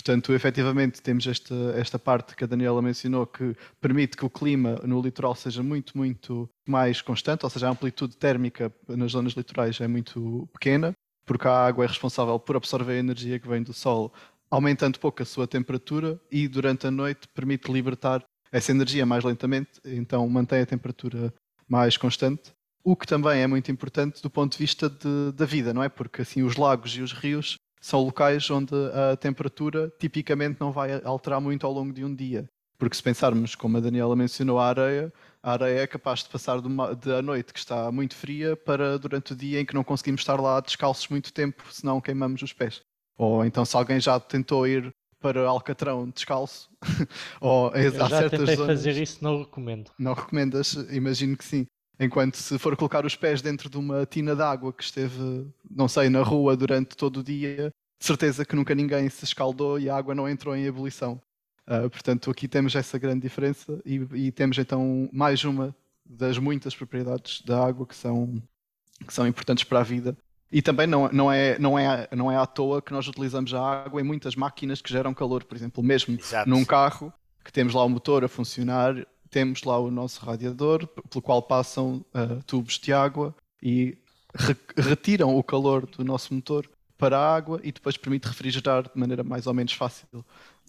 [0.00, 4.76] Portanto, efetivamente, temos esta, esta parte que a Daniela mencionou que permite que o clima
[4.82, 9.78] no litoral seja muito, muito mais constante, ou seja, a amplitude térmica nas zonas litorais
[9.78, 10.94] é muito pequena,
[11.26, 14.10] porque a água é responsável por absorver a energia que vem do sol,
[14.50, 19.82] aumentando pouco a sua temperatura e durante a noite permite libertar essa energia mais lentamente,
[19.84, 21.32] então mantém a temperatura
[21.68, 22.52] mais constante.
[22.82, 25.90] O que também é muito importante do ponto de vista de, da vida, não é?
[25.90, 31.00] Porque assim os lagos e os rios são locais onde a temperatura tipicamente não vai
[31.02, 32.48] alterar muito ao longo de um dia.
[32.78, 35.12] Porque se pensarmos, como a Daniela mencionou, a areia,
[35.42, 38.56] a areia é capaz de passar de, uma, de a noite que está muito fria
[38.56, 42.40] para durante o dia em que não conseguimos estar lá descalços muito tempo, senão queimamos
[42.42, 42.80] os pés.
[43.18, 46.70] Ou então se alguém já tentou ir para Alcatrão descalço,
[47.38, 49.90] ou Eu há já certas tentei zonas, fazer isso, não recomendo.
[49.98, 50.72] Não recomendas?
[50.90, 51.66] Imagino que sim.
[52.00, 55.86] Enquanto se for colocar os pés dentro de uma tina de água que esteve, não
[55.86, 59.90] sei, na rua durante todo o dia, de certeza que nunca ninguém se escaldou e
[59.90, 61.20] a água não entrou em ebulição.
[61.68, 66.74] Uh, portanto, aqui temos essa grande diferença e, e, temos então mais uma das muitas
[66.74, 68.42] propriedades da água que são,
[69.06, 70.16] que são importantes para a vida.
[70.50, 73.60] E também não, não, é, não, é, não é à toa que nós utilizamos a
[73.60, 75.44] água em muitas máquinas que geram calor.
[75.44, 76.48] Por exemplo, mesmo Exato.
[76.48, 77.12] num carro,
[77.44, 82.04] que temos lá o motor a funcionar, temos lá o nosso radiador, pelo qual passam
[82.14, 83.96] uh, tubos de água e
[84.34, 88.90] re retiram o calor do nosso motor para a água e depois permite refrigerar de
[88.94, 90.06] maneira mais ou menos fácil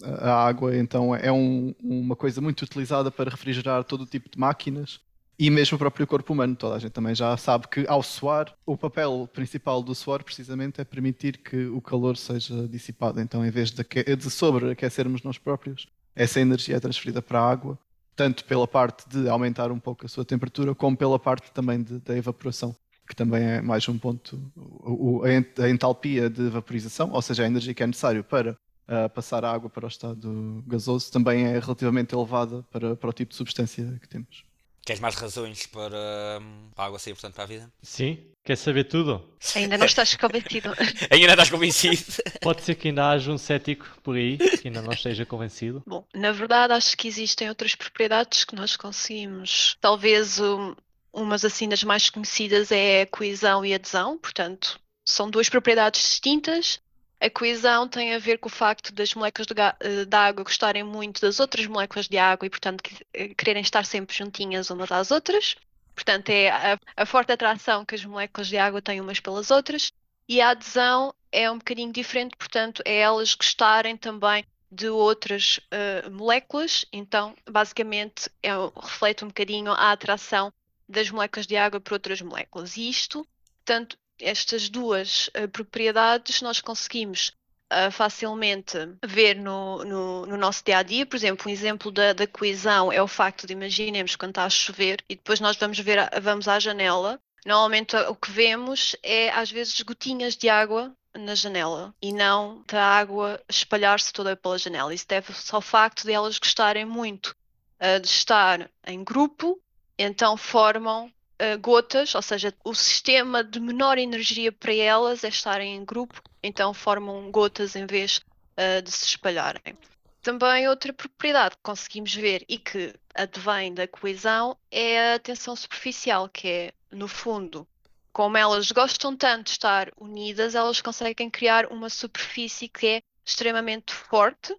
[0.04, 0.76] a água.
[0.78, 5.00] Então é um, uma coisa muito utilizada para refrigerar todo o tipo de máquinas
[5.38, 6.56] e mesmo o próprio corpo humano.
[6.56, 10.80] Toda a gente também já sabe que ao suar, o papel principal do suor precisamente
[10.80, 13.20] é permitir que o calor seja dissipado.
[13.20, 17.78] Então, em vez de, de sobreaquecermos nós próprios, essa energia é transferida para a água,
[18.16, 22.00] tanto pela parte de aumentar um pouco a sua temperatura, como pela parte também de,
[22.00, 22.76] da evaporação,
[23.08, 24.40] que também é mais um ponto.
[24.56, 28.52] O, a entalpia de vaporização, ou seja, a energia que é necessário para
[28.88, 33.14] uh, passar a água para o estado gasoso, também é relativamente elevada para, para o
[33.14, 34.44] tipo de substância que temos.
[34.86, 37.72] Queres mais razões para, hum, para a água ser importante para a vida?
[37.82, 38.32] Sim.
[38.44, 39.24] Quer saber tudo?
[39.56, 40.74] Ainda não estás convencido.
[41.12, 41.98] ainda não estás convencido?
[42.42, 45.84] Pode ser que ainda haja um cético por aí que ainda não esteja convencido.
[45.86, 49.78] Bom, na verdade acho que existem outras propriedades que nós conseguimos.
[49.80, 50.76] Talvez um,
[51.14, 56.80] umas assim das mais conhecidas é a coesão e adesão, portanto, são duas propriedades distintas
[57.22, 61.22] a coesão tem a ver com o facto das moléculas de, eh, água gostarem muito
[61.22, 62.82] das outras moléculas de água e, portanto,
[63.14, 65.56] eh, quererem estar sempre juntinhas umas às outras.
[65.94, 69.92] Portanto, é a, a, forte atração que as moléculas de água têm umas pelas outras.
[70.28, 76.10] E a adesão é um bocadinho diferente, portanto, é elas gostarem também de outras uh,
[76.10, 76.86] moléculas.
[76.92, 80.52] Então, basicamente, é, reflete um bocadinho a atração
[80.90, 82.78] das moléculas de água por outras moléculas.
[82.78, 83.28] E isto,
[83.64, 87.32] tanto estas duas uh, propriedades nós conseguimos
[87.72, 91.06] uh, facilmente ver no, no, no, nosso dia a dia.
[91.06, 94.50] Por exemplo, um exemplo da, da, coesão é o facto de imaginemos quando está a
[94.50, 97.20] chover e depois nós vamos ver vamos à janela.
[97.46, 102.84] Normalmente o que vemos é às vezes gotinhas de água na janela e não da
[102.84, 104.94] água espalhar-se toda pela janela.
[104.94, 107.36] Isso deve-se ao facto de elas gostarem muito
[107.80, 109.60] uh, de estar em grupo,
[109.98, 111.12] então formam
[111.60, 116.74] gotas, ou seja, o sistema de menor energia para elas é estarem em grupo, então
[116.74, 118.18] formam gotas em vez
[118.58, 119.78] uh, de se espalharem.
[120.22, 126.30] Também outra propriedade que conseguimos ver e que advém da coesão é a tensão superficial,
[126.30, 127.68] que é, no fundo,
[128.14, 133.94] como elas gostam tanto de estar unidas, elas conseguem criar uma superfície que é extremamente
[133.94, 134.56] forte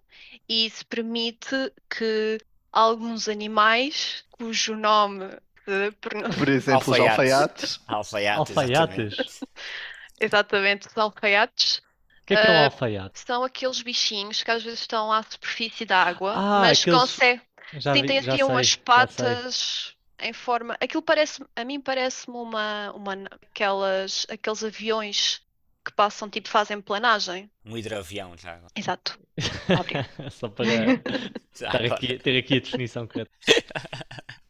[0.49, 2.39] e isso permite que
[2.71, 5.29] alguns animais, cujo nome
[6.37, 7.79] por exemplo, os alfaiates.
[7.87, 8.57] Alfaiates.
[8.57, 9.39] alfaiates.
[10.19, 11.77] Exatamente, os alfaiates.
[11.77, 13.19] O que é que é um ah, alfaiate?
[13.19, 16.99] São aqueles bichinhos que às vezes estão à superfície da água, ah, mas aqueles...
[16.99, 17.41] conseguem.
[17.73, 20.77] Já Sim, tem assim aqui umas patas em forma.
[20.79, 23.13] Aquilo parece, a mim parece-me uma, uma
[23.49, 25.41] aquelas, aqueles aviões
[25.83, 27.51] que passam, tipo, fazem planagem.
[27.65, 28.59] Um hidroavião já.
[28.75, 29.19] Exato.
[30.31, 30.65] Só para
[31.71, 33.31] ter aqui, ter aqui a definição correta.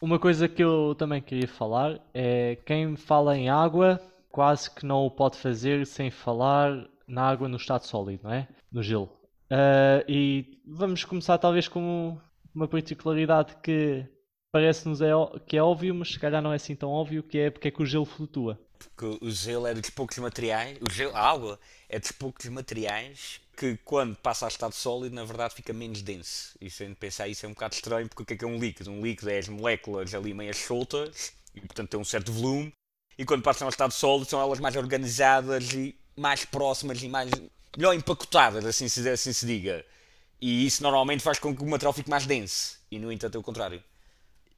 [0.00, 5.04] Uma coisa que eu também queria falar é quem fala em água quase que não
[5.04, 8.46] o pode fazer sem falar na água no estado sólido, não é?
[8.70, 9.10] No gelo.
[9.50, 12.16] Uh, e vamos começar talvez com
[12.54, 14.06] uma particularidade que
[14.52, 15.10] parece-nos é,
[15.46, 17.70] que é óbvio, mas se calhar não é assim tão óbvio, que é porque é
[17.70, 18.60] que o gelo flutua.
[18.78, 23.40] Porque o gelo é dos poucos materiais, o gelo, a água é dos poucos materiais
[23.56, 26.56] que quando passa a estado sólido, na verdade fica menos denso.
[26.60, 28.44] E se a gente pensar isso é um bocado estranho, porque o que é, que
[28.44, 28.90] é um líquido?
[28.90, 32.72] Um líquido é as moléculas ali meio soltas, e portanto tem um certo volume,
[33.18, 37.30] e quando passam ao estado sólido são elas mais organizadas e mais próximas e mais
[37.76, 39.84] melhor empacotadas, assim se, assim se diga.
[40.40, 43.38] E isso normalmente faz com que o material fique mais denso, e no entanto é
[43.40, 43.82] o contrário.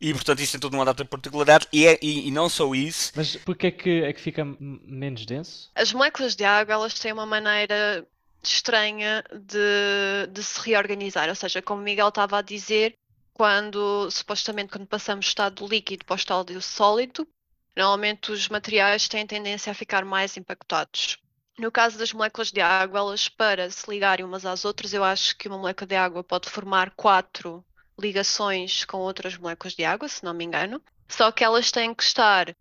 [0.00, 2.74] E portanto isso tem toda uma data de particularidade e, é, e, e, não só
[2.74, 3.12] isso.
[3.14, 5.70] Mas porquê é que, é que fica menos denso?
[5.74, 8.06] As moléculas de água elas têm uma maneira
[8.42, 11.28] estranha de, de se reorganizar.
[11.28, 12.96] Ou seja, como Miguel estava a dizer,
[13.34, 17.28] quando supostamente quando passamos do estado líquido para o estado sólido,
[17.76, 21.18] normalmente os materiais têm tendência a ficar mais empacotados.
[21.58, 25.36] No caso das moléculas de água, elas para se ligarem umas às outras, eu acho
[25.36, 27.62] que uma molécula de água pode formar quatro
[28.00, 30.80] ligações com outras moléculas de água, se não me engano.
[31.08, 32.54] Só que elas têm que estar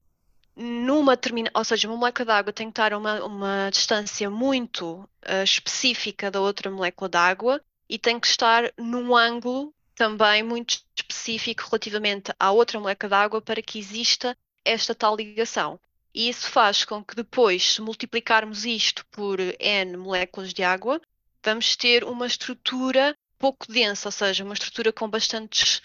[0.55, 4.29] numa termina, ou seja, uma molécula de água tem que estar a uma, uma distância
[4.29, 10.43] muito uh, específica da outra molécula de água e tem que estar num ângulo também
[10.43, 15.79] muito específico relativamente à outra molécula de água para que exista esta tal ligação.
[16.13, 20.99] E isso faz com que depois, se multiplicarmos isto por N moléculas de água,
[21.43, 25.81] vamos ter uma estrutura pouco densa, ou seja, uma estrutura com bastantes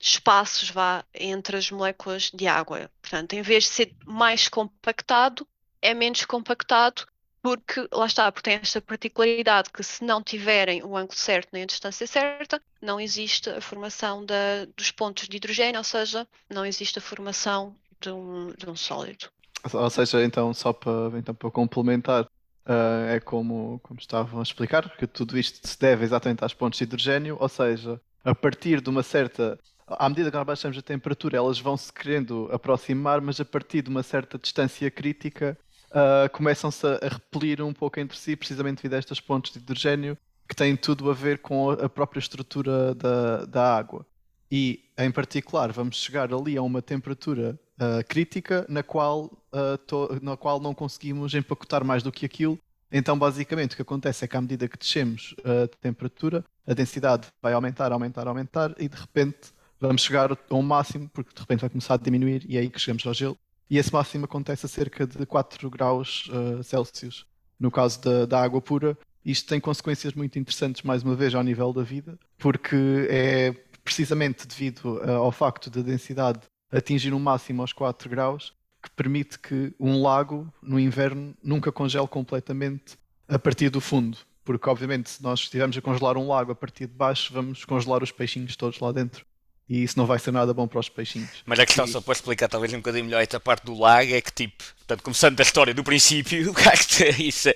[0.00, 2.90] espaços vá entre as moléculas de água.
[3.02, 5.46] Portanto, em vez de ser mais compactado,
[5.82, 7.06] é menos compactado
[7.40, 11.62] porque lá está, porque tem esta particularidade que se não tiverem o ângulo certo nem
[11.62, 16.66] a distância certa, não existe a formação da, dos pontos de hidrogênio, ou seja, não
[16.66, 19.30] existe a formação de um, de um sólido.
[19.72, 22.28] Ou seja, então, só para, então, para complementar,
[22.68, 26.76] Uh, é como, como estavam a explicar, que tudo isto se deve exatamente às pontes
[26.76, 29.58] de hidrogênio, ou seja, a partir de uma certa.
[29.86, 33.80] À medida que nós baixamos a temperatura, elas vão se querendo aproximar, mas a partir
[33.80, 35.56] de uma certa distância crítica,
[35.90, 40.18] uh, começam-se a, repelir um pouco entre si, precisamente devido a estas pontes de hidrogênio,
[40.46, 44.04] que têm tudo a ver com a própria estrutura da, da água.
[44.52, 50.18] E, em particular, vamos chegar ali a uma temperatura uh, crítica na qual, uh, to,
[50.22, 52.58] na qual não conseguimos empacotar mais do que aquilo.
[52.90, 57.28] Então, basicamente, o que acontece é que à medida que descemos a temperatura, a densidade
[57.42, 61.60] vai aumentar, aumentar, aumentar e de repente vamos chegar a um máximo, porque de repente
[61.60, 63.38] vai começar a diminuir e é aí que chegamos ao gelo.
[63.70, 67.26] E esse máximo acontece a cerca de 4 graus uh, Celsius.
[67.60, 71.42] No caso da, da água pura, isto tem consequências muito interessantes, mais uma vez, ao
[71.42, 73.52] nível da vida, porque é
[73.84, 78.52] precisamente devido ao facto da densidade atingir um máximo aos 4 graus,
[78.82, 84.18] que permite que um lago, no inverno, nunca congele completamente a partir do fundo.
[84.44, 88.02] Porque, obviamente, se nós estivermos a congelar um lago a partir de baixo, vamos congelar
[88.02, 89.26] os peixinhos todos lá dentro
[89.68, 91.42] e isso não vai ser nada bom para os peixinhos.
[91.44, 91.88] Mas a questão, e...
[91.88, 95.02] só para explicar talvez um bocadinho melhor esta parte do lago, é que tipo, portanto,
[95.02, 96.54] começando da história do princípio,
[97.20, 97.50] isso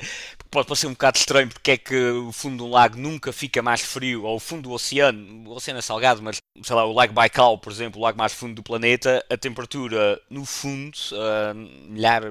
[0.52, 3.62] pode parecer um bocado estranho porque é que o fundo de um lago nunca fica
[3.62, 6.92] mais frio, ou o fundo do oceano, o oceano é salgado, mas sei lá, o
[6.92, 11.54] lago Baikal, por exemplo, o lago mais fundo do planeta, a temperatura no fundo, uh,
[11.88, 12.22] milhar,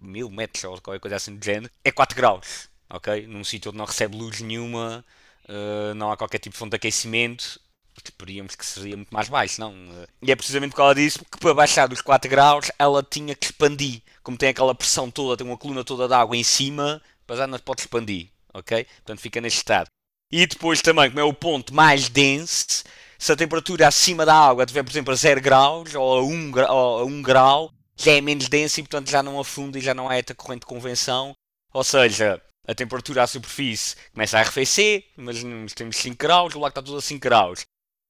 [0.00, 3.26] mil metros ou qualquer coisa assim do género, é 4 graus, ok?
[3.26, 5.04] Num sítio onde não recebe luz nenhuma,
[5.44, 7.60] uh, não há qualquer tipo de fonte de aquecimento,
[8.02, 9.74] esperíamos que seria muito mais baixo, não?
[10.22, 13.46] E é precisamente por causa disso que para baixar dos 4 graus ela tinha que
[13.46, 14.00] expandir.
[14.22, 17.58] Como tem aquela pressão toda, tem uma coluna toda de água em cima, para já
[17.60, 18.84] pode expandir, ok?
[18.84, 19.88] Portanto fica neste estado.
[20.32, 22.82] E depois também, como é o ponto mais denso,
[23.16, 26.50] se a temperatura acima da água estiver, por exemplo, a 0 graus ou a 1
[26.50, 29.80] grau, ou a 1 grau já é menos denso e portanto já não afunda e
[29.80, 31.32] já não é a corrente de convenção.
[31.72, 36.70] Ou seja, a temperatura à superfície começa a arrefecer, imaginemos temos 5 graus, o lago
[36.70, 37.60] está tudo a 5 graus.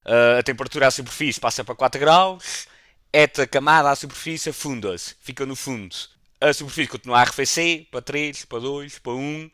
[0.06, 2.66] Uh, a temperatura à superfície passa para 4 graus,
[3.12, 5.94] esta camada à superfície afunda-se, fica no fundo.
[6.40, 9.50] A superfície continua a arrefecer para 3, para 2, para 1,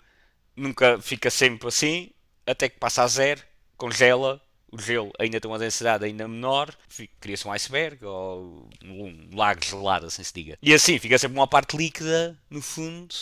[0.55, 2.11] nunca fica sempre assim,
[2.47, 3.43] até que passa a zero,
[3.77, 6.73] congela, o gelo ainda tem uma densidade ainda menor,
[7.21, 10.59] cria-se um iceberg ou um lago gelado, assim se diga.
[10.63, 13.15] E assim fica sempre uma parte líquida no fundo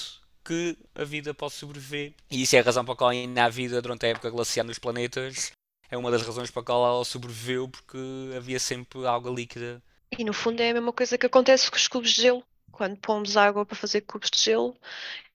[0.44, 2.12] que a vida pode sobreviver.
[2.31, 4.66] E isso é a razão para a qual ainda há vida durante a época glacial
[4.66, 5.53] nos planetas
[5.90, 7.98] é uma das razões para a qual ela sobreviveu, porque
[8.37, 9.83] havia sempre água líquida.
[10.18, 12.44] E no fundo é a mesma coisa que acontece com os cubos de gelo.
[12.74, 14.76] Quando pomos água para fazer cubos de gelo,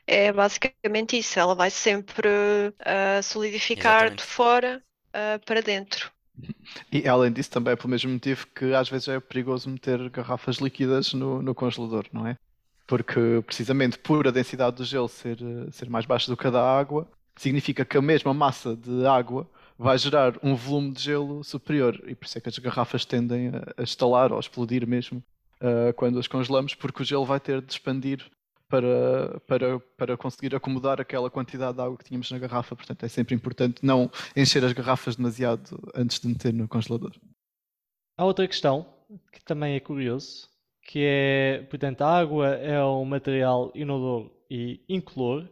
[0.06, 1.40] é basicamente isso.
[1.40, 4.18] Ela vai sempre uh, solidificar Exatamente.
[4.18, 6.12] de fora uh, para dentro.
[6.92, 10.58] E além disso, também é pelo mesmo motivo que às vezes é perigoso meter garrafas
[10.58, 12.38] líquidas no, no congelador, não é?
[12.86, 15.38] Porque precisamente por a densidade do gelo ser,
[15.72, 19.50] ser mais baixa do que a da água, significa que a mesma massa de água
[19.78, 23.50] vai gerar um volume de gelo superior e por isso é que as garrafas tendem
[23.50, 25.24] a, a estalar ou a explodir mesmo
[25.62, 28.30] uh, quando as congelamos, porque o gelo vai ter de expandir
[28.70, 32.76] para, para, para conseguir acomodar aquela quantidade de água que tínhamos na garrafa.
[32.76, 37.12] Portanto, é sempre importante não encher as garrafas demasiado antes de meter no congelador.
[38.18, 38.86] Há outra questão
[39.32, 40.48] que também é curioso,
[40.84, 45.50] que é, portanto, a água é um material inodor e incolor,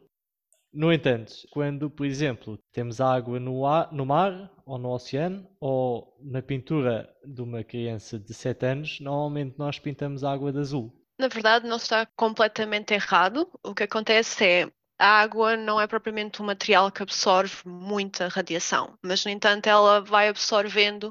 [0.78, 6.16] no entanto, quando, por exemplo, temos água no, ar, no mar ou no oceano ou
[6.22, 10.94] na pintura de uma criança de 7 anos, normalmente nós pintamos água de azul.
[11.20, 13.50] Na verdade, não está completamente errado.
[13.64, 18.96] O que acontece é a água não é propriamente um material que absorve muita radiação,
[19.04, 21.06] mas no entanto ela vai absorvendo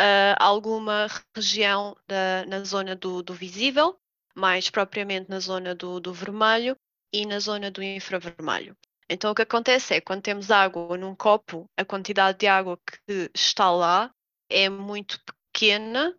[0.00, 3.98] uh, alguma região da, na zona do, do, visível,
[4.34, 6.74] mais propriamente na zona do, do vermelho,
[7.14, 8.76] e na zona do infravermelho.
[9.08, 13.30] Então o que acontece é quando temos água num copo, a quantidade de água que
[13.34, 14.10] está lá
[14.48, 15.20] é muito
[15.52, 16.16] pequena,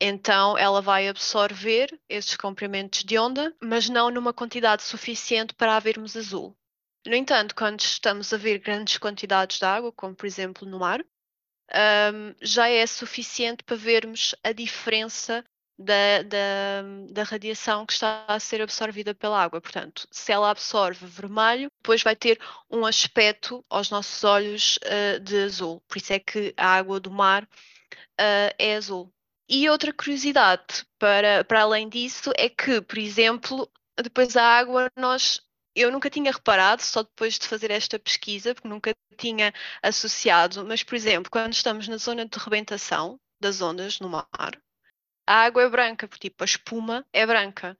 [0.00, 5.80] então ela vai absorver esses comprimentos de onda, mas não numa quantidade suficiente para a
[5.80, 6.56] vermos azul.
[7.06, 11.04] No entanto, quando estamos a ver grandes quantidades de água, como por exemplo no mar,
[11.72, 15.44] um, já é suficiente para vermos a diferença
[15.82, 19.60] da, da, da, radiação que está a ser absorvida pela água.
[19.60, 22.38] Portanto, se ela absorve vermelho, depois vai ter
[22.70, 25.82] um aspecto aos nossos olhos uh, de azul.
[25.88, 29.12] Por isso é que a água do mar uh, é azul.
[29.48, 33.70] E outra curiosidade para, para além disso é que, por exemplo,
[34.02, 35.40] depois da água nós
[35.74, 39.52] eu nunca tinha reparado, só depois de fazer esta pesquisa, porque nunca tinha
[39.82, 44.28] associado, mas, por exemplo, quando estamos na zona de rebentação das ondas no mar,
[45.26, 47.76] a água é branca, porque tipo, a espuma é branca.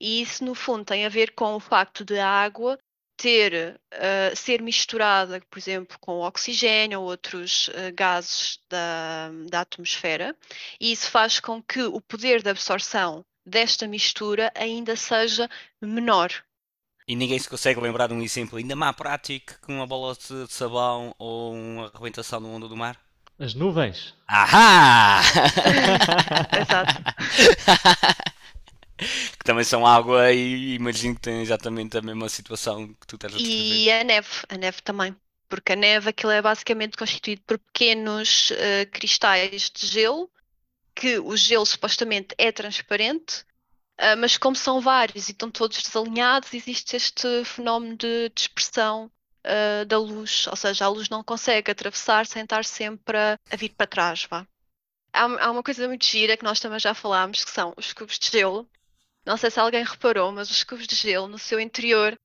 [0.00, 2.78] E isso, no fundo, tem a ver com o facto de a água
[3.16, 10.36] ter, uh, ser misturada, por exemplo, com oxigênio ou outros uh, gases da, da atmosfera,
[10.80, 15.48] e isso faz com que o poder de absorção desta mistura ainda seja
[15.80, 16.32] menor.
[17.06, 20.50] E ninguém se consegue lembrar de um exemplo ainda mais prático que uma bola de
[20.50, 22.98] sabão ou uma arrebentação no mundo do mar?
[23.38, 24.14] As nuvens.
[24.28, 25.20] Ahá!
[26.60, 26.94] Exato.
[28.96, 33.34] que também são água e imagino que têm exatamente a mesma situação que tu estás
[33.34, 33.74] a descrever.
[33.74, 35.16] E a neve, a neve também.
[35.48, 40.30] Porque a neve aquilo é basicamente constituído por pequenos uh, cristais de gelo,
[40.94, 43.40] que o gelo supostamente é transparente,
[44.00, 49.10] uh, mas como são vários e estão todos desalinhados, existe este fenómeno de dispersão
[49.44, 53.56] uh, da luz, ou seja, a luz não consegue atravessar sem estar sempre a, a
[53.56, 54.26] vir para trás.
[54.28, 54.46] Vá.
[55.12, 58.18] Há, há, uma coisa muito gira que nós também já falámos, que são os cubos
[58.18, 58.68] de gelo.
[59.24, 62.18] Não sei se alguém reparou, mas os cubos de gelo no seu interior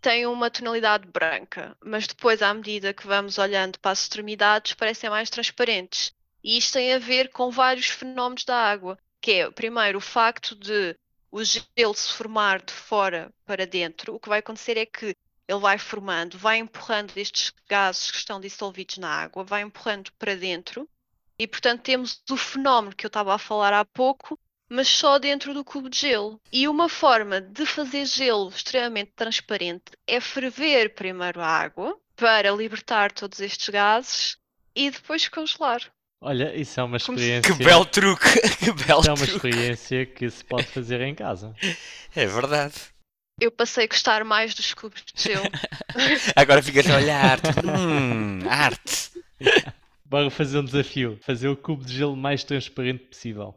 [0.00, 5.08] têm uma tonalidade branca, mas depois, à medida que vamos olhando para as extremidades, parecem
[5.08, 6.12] mais transparentes.
[6.42, 10.56] E isto tem a ver com vários fenómenos da água, que é, primeiro, o facto
[10.56, 10.96] de
[11.30, 14.14] o gelo se formar de fora para dentro.
[14.14, 15.14] O que vai acontecer é que
[15.48, 20.34] ele vai formando, vai empurrando estes gases que estão dissolvidos na água, vai empurrando para
[20.34, 20.88] dentro.
[21.38, 24.38] E, portanto, temos o fenómeno que eu estava a falar há pouco,
[24.68, 26.40] mas só dentro do cubo de gelo.
[26.52, 33.10] E uma forma de fazer gelo extremamente transparente é ferver primeiro a água para libertar
[33.12, 34.36] todos estes gases
[34.74, 35.82] e depois congelar.
[36.20, 37.52] Olha, isso é uma experiência.
[37.52, 38.28] Que belo truque!
[38.62, 39.48] Que belo isso é uma truque.
[39.48, 41.52] experiência que se pode fazer em casa.
[42.14, 42.91] É verdade.
[43.40, 45.44] Eu passei a gostar mais dos cubos de gelo.
[46.36, 47.40] Agora ficas a olhar.
[47.40, 49.10] tipo, hum, arte.
[50.04, 53.56] Bora fazer um desafio: fazer o cubo de gelo mais transparente possível.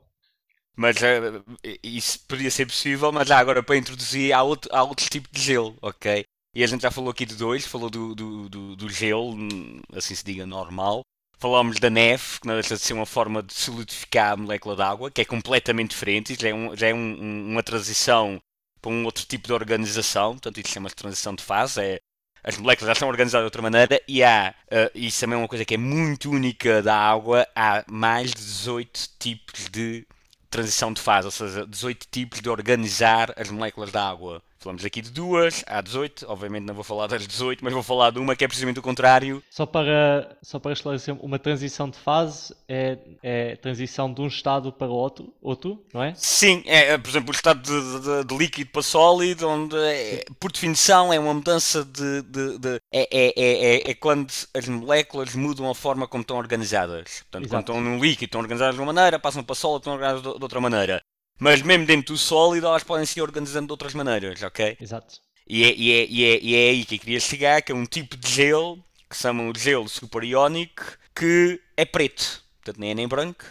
[0.75, 1.41] Mas eh,
[1.83, 5.41] isso podia ser possível, mas já agora para introduzir há outro, há outro tipo de
[5.41, 6.25] gelo, ok?
[6.53, 9.81] E a gente já falou aqui de dois, falou do, do, do, do gelo, hum,
[9.93, 11.01] assim se diga, normal.
[11.37, 14.81] Falámos da neve, que não deixa de ser uma forma de solidificar a molécula de
[14.81, 18.39] água, que é completamente diferente, já é, um, já é um, uma transição
[18.85, 21.99] para um outro tipo de organização, portanto isso chama-se transição de fase, é,
[22.43, 25.47] as moléculas já são organizadas de outra maneira e há, uh, isso também é uma
[25.47, 30.05] coisa que é muito única da água, há mais de 18 tipos de
[30.51, 34.43] transição de fase, ou seja, 18 tipos de organizar as moléculas da água.
[34.65, 38.09] Falamos aqui de duas, há 18, obviamente não vou falar das 18, mas vou falar
[38.09, 39.43] de uma que é precisamente o contrário.
[39.47, 44.71] Só para, só para esclarecer, uma transição de fase é, é transição de um estado
[44.71, 46.15] para outro, outro não é?
[46.15, 50.51] Sim, é, por exemplo, o estado de, de, de líquido para sólido, onde é, por
[50.51, 52.23] definição é uma mudança de.
[52.23, 57.21] de, de é, é, é, é, quando as moléculas mudam a forma como estão organizadas.
[57.21, 57.49] Portanto, Exato.
[57.49, 60.43] quando estão num líquido estão organizadas de uma maneira, passam para sólido estão organizadas de
[60.43, 61.03] outra maneira.
[61.39, 64.77] Mas mesmo dentro do sólido elas podem se organizando de outras maneiras, ok?
[64.79, 65.19] Exato.
[65.47, 67.75] E é, e, é, e, é, e é aí que eu queria chegar, que é
[67.75, 70.83] um tipo de gelo, que se chama de gelo superiónico,
[71.15, 72.43] que é preto.
[72.57, 73.45] Portanto, nem é nem branco,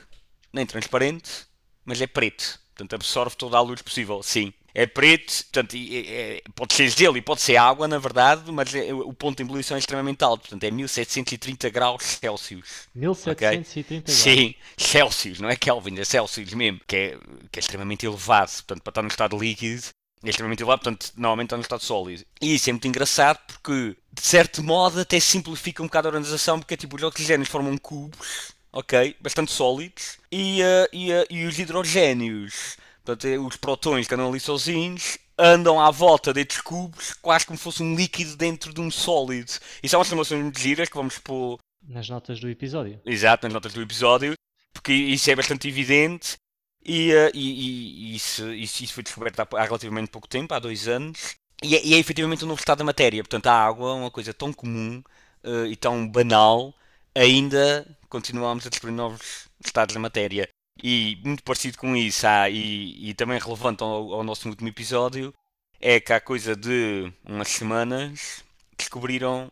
[0.52, 1.46] nem transparente,
[1.84, 2.58] mas é preto.
[2.74, 4.52] Portanto, absorve toda a luz possível, sim.
[4.74, 8.74] É preto, portanto, é, é, pode ser gelo e pode ser água, na verdade, mas
[8.74, 12.88] é, o ponto de ebulição é extremamente alto, portanto, é 1730 graus Celsius.
[12.94, 14.18] 1730 graus.
[14.18, 17.18] Sim, Celsius, não é Kelvin, é Celsius mesmo, que é,
[17.52, 19.84] que é extremamente elevado, portanto, para estar no estado líquido
[20.24, 22.24] é extremamente elevado, portanto, normalmente está no estado sólido.
[22.40, 26.58] E isso é muito engraçado porque, de certo modo, até simplifica um bocado a organização,
[26.58, 31.58] porque tipo, os oxigénios formam cubos, ok, bastante sólidos, e, uh, e, uh, e os
[31.58, 37.46] hidrogénios, portanto, é os protões que andam ali sozinhos, andam à volta destes cubos, quase
[37.46, 39.52] como se fosse um líquido dentro de um sólido.
[39.82, 43.00] Isso é uma simulação muito giras que vamos pôr Nas notas do episódio.
[43.04, 44.34] Exato, nas notas do episódio,
[44.72, 46.36] porque isso é bastante evidente
[46.84, 50.58] e, uh, e, e isso, isso, isso, foi descoberto há, há, relativamente pouco tempo, há
[50.58, 53.22] dois anos, e é, e é efetivamente um novo estado da matéria.
[53.22, 55.02] Portanto, a água é uma coisa tão comum
[55.44, 56.74] uh, e tão banal,
[57.14, 60.48] ainda continuamos a descobrir novos estados da matéria.
[60.82, 65.32] E muito parecido com isso, há, e, e também relevante ao, ao nosso último episódio,
[65.80, 68.44] é que há coisa de umas semanas
[68.76, 69.50] descobriram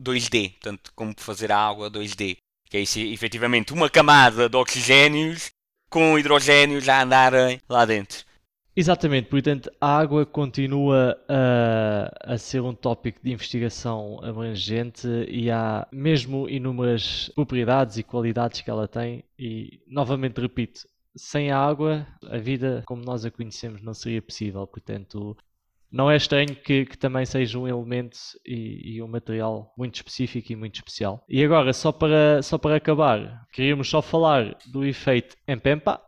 [0.00, 2.36] 2D, portanto, como fazer a água 2D.
[2.68, 5.50] Que é isso, efetivamente uma camada de oxigénios
[5.88, 8.27] com hidrogénios a andarem lá dentro.
[8.80, 15.84] Exatamente, portanto, a água continua a, a, ser um tópico de investigação abrangente e há
[15.90, 19.24] mesmo inúmeras propriedades e qualidades que ela tem.
[19.36, 20.82] E, novamente, repito,
[21.16, 24.64] sem a água, a vida como nós a conhecemos não seria possível.
[24.64, 25.36] Portanto,
[25.90, 28.16] não é estranho que, que também seja um elemento
[28.46, 31.24] e, e, um material muito específico e muito especial.
[31.28, 36.00] E agora, só para, só para acabar, queríamos só falar do efeito Empempa,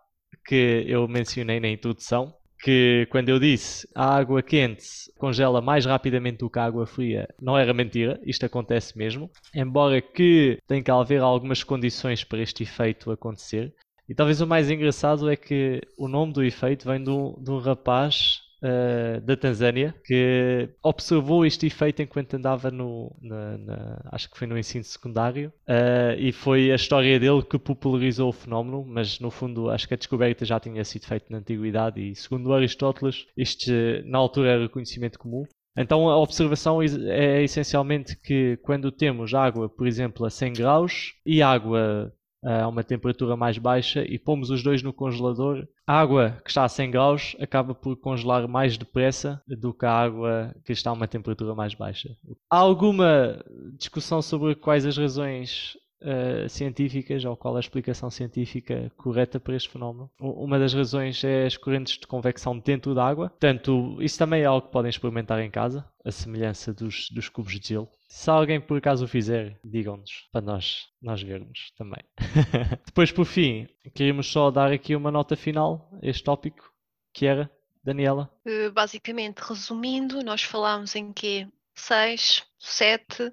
[0.47, 4.85] que eu mencionei na introdução, que quando eu disse a água quente
[5.19, 10.01] congela mais rapidamente do que a água fria, não era mentira, isto acontece mesmo, embora
[10.01, 13.73] que tem que haver algumas condições para este efeito acontecer.
[14.09, 17.51] E talvez o mais engraçado é que o nome do efeito vem de um, de
[17.51, 24.31] um rapaz uh, da Tanzânia que observou este efeito enquanto andava no, na, na, acho
[24.31, 28.85] que foi no ensino secundário uh, e foi a história dele que popularizou o fenómeno,
[28.87, 32.53] mas no fundo acho que a descoberta já tinha sido feita na antiguidade e segundo
[32.53, 35.45] Aristóteles este na altura era conhecimento comum.
[35.77, 41.41] Então a observação é essencialmente que quando temos água, por exemplo, a 100 graus e
[41.43, 42.13] água
[42.43, 46.65] a uma temperatura mais baixa e pomos os dois no congelador, a água que está
[46.65, 50.95] a 100 graus acaba por congelar mais depressa do que a água que está a
[50.95, 52.17] uma temperatura mais baixa.
[52.51, 53.43] Há alguma
[53.79, 59.69] discussão sobre quais as razões uh, científicas ou qual a explicação científica correta para este
[59.69, 60.11] fenómeno.
[60.19, 63.31] Uma das razões é as correntes de convecção dentro da água.
[63.31, 67.59] Portanto, isso também é algo que podem experimentar em casa, a semelhança dos, dos cubos
[67.59, 67.89] de gelo.
[68.13, 72.03] Se alguém por acaso o fizer, digam-nos para nós, nós vermos também.
[72.85, 76.75] Depois, por fim, queríamos só dar aqui uma nota final a este tópico,
[77.15, 77.49] que era,
[77.85, 78.29] Daniela?
[78.45, 81.47] Uh, basicamente, resumindo, nós falámos em que
[81.77, 83.33] 6, 7,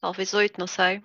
[0.00, 1.02] talvez 8, não sei,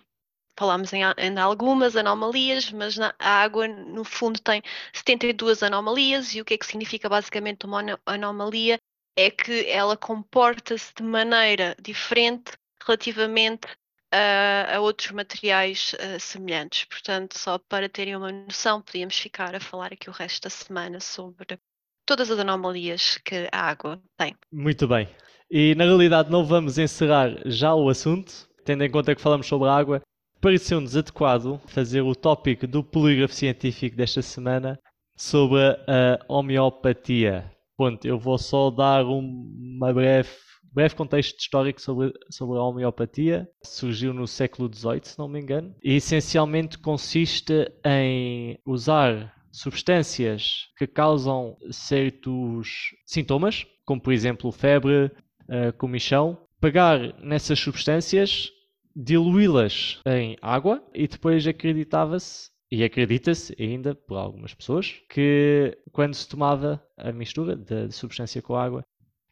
[0.57, 4.61] falámos em, em, algumas anomalias, mas na, a água, no fundo, tem
[4.93, 8.79] 72 anomalias, e o que é que significa basicamente uma anomalia?
[9.15, 12.53] É que ela comporta-se de maneira diferente
[12.85, 13.67] relativamente
[14.11, 16.85] a, a outros materiais uh, semelhantes.
[16.85, 20.99] Portanto, só para terem uma noção, podíamos ficar a falar aqui o resto da semana
[20.99, 21.57] sobre
[22.05, 24.35] todas as anomalias que a água tem.
[24.51, 25.07] Muito bem.
[25.49, 29.67] E na realidade não vamos encerrar já o assunto, tendo em conta que falamos sobre
[29.67, 30.01] a água,
[30.41, 34.77] pareceu-nos adequado fazer o tópico do polígrafo científico desta semana
[35.15, 37.49] sobre a homeopatia.
[37.77, 40.29] Ponto, eu vou só dar uma breve,
[40.73, 43.47] breve contexto histórico sobre, sobre a homeopatia.
[43.63, 50.87] Surgiu no século XVIII, se não me engano, e essencialmente consiste em usar substâncias que
[50.87, 58.51] causam certos sintomas, como por exemplo febre, uh, comichão, pegar nessas substâncias
[58.95, 66.27] diluí-las em água e depois acreditava-se e acredita-se ainda por algumas pessoas que quando se
[66.27, 68.85] tomava a mistura da substância com a água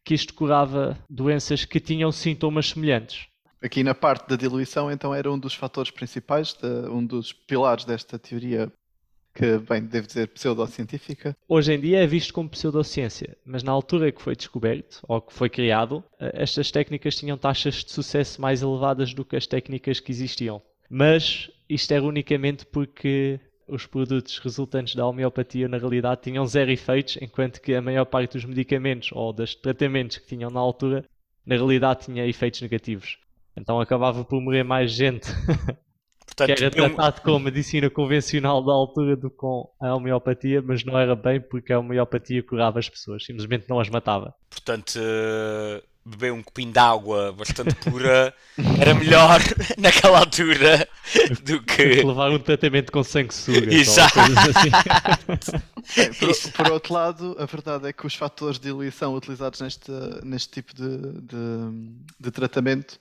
[0.03, 3.27] que isto curava doenças que tinham sintomas semelhantes.
[3.61, 7.85] Aqui na parte da diluição, então, era um dos fatores principais, de, um dos pilares
[7.85, 8.71] desta teoria
[9.33, 11.35] que, bem, devo dizer, pseudocientífica.
[11.47, 15.33] Hoje em dia é visto como pseudociência, mas na altura que foi descoberto, ou que
[15.33, 19.99] foi criado, eh, estas técnicas tinham taxas de sucesso mais elevadas do que as técnicas
[19.99, 20.61] que existiam.
[20.89, 23.39] Mas isto era unicamente porque
[23.71, 28.33] os produtos resultantes da homeopatia na realidade tinham zero efeitos, enquanto que a maior parte
[28.33, 31.05] dos medicamentos ou dos tratamentos que tinham na altura,
[31.45, 33.17] na realidade tinha efeitos negativos.
[33.55, 35.29] Então acabava por morrer mais gente
[36.25, 37.23] Portanto, que era tratado eu...
[37.23, 41.73] com a medicina convencional da altura do com a homeopatia, mas não era bem porque
[41.73, 44.33] a homeopatia curava as pessoas, simplesmente não as matava.
[44.49, 44.97] Portanto,
[46.05, 48.33] beber um copinho de água bastante pura
[48.79, 49.39] era melhor
[49.77, 50.87] naquela altura
[51.43, 52.03] do que.
[52.03, 53.73] levar um tratamento com sanguessuga.
[53.73, 54.19] Exato.
[54.19, 55.51] Assim.
[56.19, 59.91] por, por, outro lado, a verdade é que os fatores de diluição utilizados neste,
[60.23, 61.37] neste tipo de, de,
[62.19, 62.99] de tratamento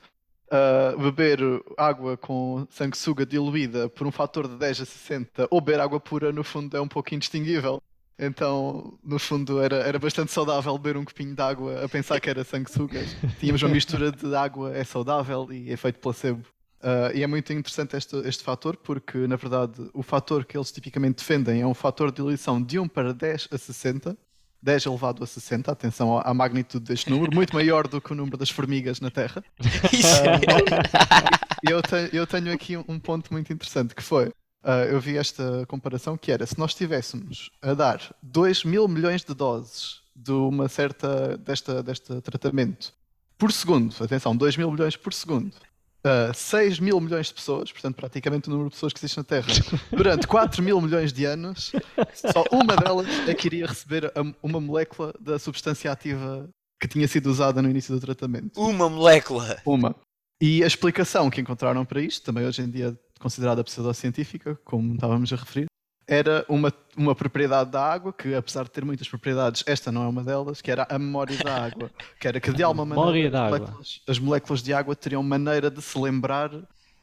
[0.51, 1.39] uh, beber
[1.77, 6.33] água com sanguessuga diluída por um fator de 10 a 60 ou beber água pura,
[6.33, 7.83] no fundo, é um pouco indistinguível.
[8.21, 12.29] Então, no fundo, era, era bastante saudável beber um copinho de água a pensar que
[12.29, 13.17] era sanguessugas.
[13.41, 16.45] Tínhamos uma mistura de água é saudável e efeito placebo.
[16.83, 20.71] Uh, e é muito interessante este, este fator, porque, na verdade, o fator que eles
[20.71, 24.17] tipicamente defendem é um fator de diluição de 1 para 10 a 60,
[24.63, 28.37] 10 elevado a 60, atenção à magnitude deste número, muito maior do que o número
[28.37, 29.43] das formigas na Terra.
[31.63, 34.33] E uh, eu, te, eu, tenho aqui um ponto muito interessante que foi.
[34.63, 39.25] Uh, eu vi esta comparação que era se nós estivéssemos a dar 2 mil milhões
[39.25, 42.93] de doses de uma certa desta, deste tratamento
[43.41, 45.55] por segundo, atenção, 2 mil milhões por segundo,
[46.05, 49.25] uh, 6 mil milhões de pessoas, portanto, praticamente o número de pessoas que existe na
[49.25, 49.47] Terra,
[49.91, 51.73] durante 4 mil milhões de anos,
[52.15, 56.47] só uma delas é que iria receber a, uma molécula da substância ativa
[56.79, 58.61] que tinha sido usada no início do tratamento.
[58.61, 59.57] Uma molécula!
[59.65, 59.97] Uma.
[60.39, 65.33] E a explicação que encontraram para isto, também hoje em dia considerada pseudocientífica, como estávamos
[65.33, 65.67] a referir,
[66.09, 70.09] era uma, uma propriedade da água, que apesar de ter muitas propriedades, esta não é
[70.09, 71.89] uma delas, que era a memória da água.
[72.19, 75.81] Que era que de alguma maneira as moléculas, as moléculas de água teriam maneira de
[75.81, 76.51] se lembrar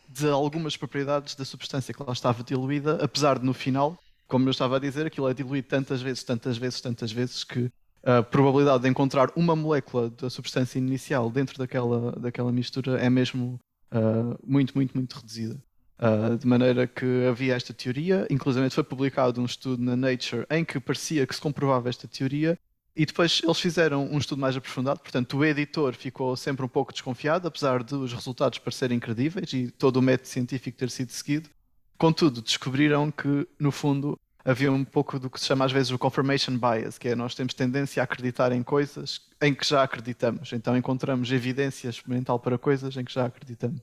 [0.10, 3.98] de algumas propriedades da substância que lá estava diluída, apesar de no final,
[4.28, 7.70] como eu estava a dizer, aquilo é diluído tantas vezes, tantas vezes, tantas vezes, que
[8.04, 13.60] a probabilidade de encontrar uma molécula da substância inicial dentro daquela, daquela mistura é mesmo
[13.92, 15.58] uh, muito, muito, muito reduzida.
[16.00, 20.64] Uh, de maneira que havia esta teoria, inclusive foi publicado um estudo na Nature em
[20.64, 22.58] que parecia que se comprovava esta teoria,
[22.96, 26.92] e depois eles fizeram um estudo mais aprofundado, portanto o editor ficou sempre um pouco
[26.92, 31.50] desconfiado, apesar dos resultados parecerem credíveis e todo o método científico ter sido seguido.
[31.98, 35.98] Contudo, descobriram que, no fundo, havia um pouco do que se chama às vezes o
[35.98, 40.54] confirmation bias, que é nós temos tendência a acreditar em coisas em que já acreditamos.
[40.54, 43.82] Então encontramos evidência experimental para coisas em que já acreditamos.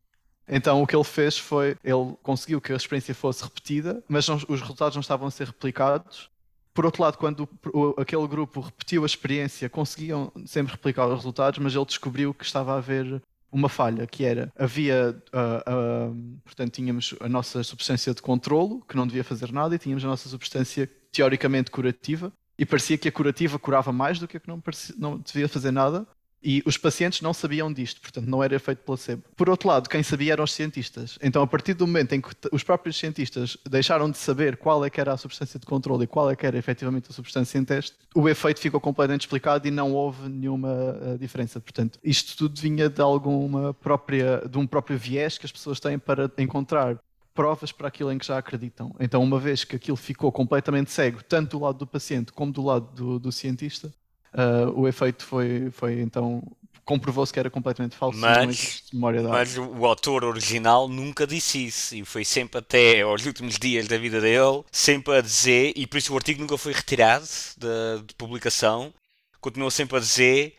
[0.49, 4.37] Então o que ele fez foi, ele conseguiu que a experiência fosse repetida, mas não,
[4.37, 6.31] os resultados não estavam a ser replicados.
[6.73, 11.59] Por outro lado, quando o, aquele grupo repetiu a experiência, conseguiam sempre replicar os resultados,
[11.61, 13.23] mas ele descobriu que estava a haver
[13.55, 18.97] uma falha, que era, havia, uh, uh, portanto, tínhamos a nossa substância de controlo, que
[18.97, 23.13] não devia fazer nada, e tínhamos a nossa substância teoricamente curativa, e parecia que a
[23.13, 26.05] curativa curava mais do que a que não, parecia, não devia fazer nada,
[26.45, 29.23] e os pacientes não sabiam disto, portanto não era efeito placebo.
[29.35, 31.19] Por outro lado, quem sabia eram os cientistas.
[31.23, 34.91] Então, a partir do momento em que os próprios cientistas deixaram de saber qual é
[34.91, 37.65] que era a substância de controle e qual é que era efetivamente a substância em
[37.65, 41.59] teste, o efeito ficou completamente explicado e não houve nenhuma uh, diferença.
[41.61, 45.99] Portanto, isto tudo vinha de alguma própria, de um próprio viés que as pessoas têm
[45.99, 46.99] para encontrar
[47.35, 48.95] provas para aquilo em que já acreditam.
[49.01, 52.63] Então, uma vez que aquilo ficou completamente cego, tanto do lado do paciente como do
[52.63, 53.93] lado do, do cientista,
[54.35, 56.43] uh, o efeito foi, foi então
[56.85, 58.19] comprovou-se que era completamente falso.
[58.19, 63.89] Mas, mas o autor original nunca disse isso e foi sempre até aos últimos dias
[63.89, 67.27] da vida dele, sempre a dizer, e por isso o artigo nunca foi retirado
[67.57, 68.93] de, de publicação,
[69.41, 70.57] continuou sempre a dizer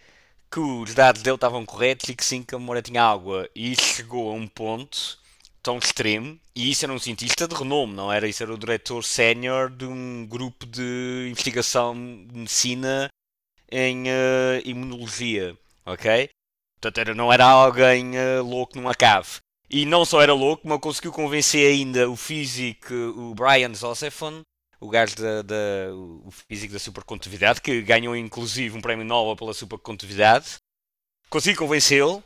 [0.51, 3.49] que os dados dele estavam corretos e que sim, que a memória tinha água.
[3.53, 5.17] E isso chegou a um ponto
[5.61, 8.27] tão extremo, e isso era um cientista de renome, não era?
[8.27, 13.09] Isso era o diretor sénior de um grupo de investigação de medicina
[13.71, 16.29] em uh, imunologia, ok?
[16.79, 19.39] Portanto, era, não era alguém uh, louco numa cave.
[19.69, 24.41] E não só era louco, mas conseguiu convencer ainda o físico, o Brian Josephson,
[24.79, 25.55] o gajo da, da,
[25.93, 30.57] o físico da supercondutividade, que ganhou inclusive um prémio Nobel pela supercondutividade.
[31.29, 32.23] Consegui convencê-lo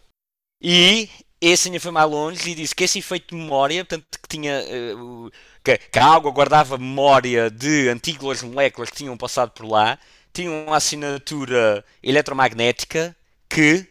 [0.61, 1.09] e
[1.39, 4.61] esse ainda foi mais longe e disse que esse efeito de memória, portanto, que tinha
[4.61, 5.31] uh,
[5.63, 9.97] que, que, a água guardava memória de antigas moléculas que tinham passado por lá,
[10.33, 13.15] tinha uma assinatura eletromagnética
[13.49, 13.87] que,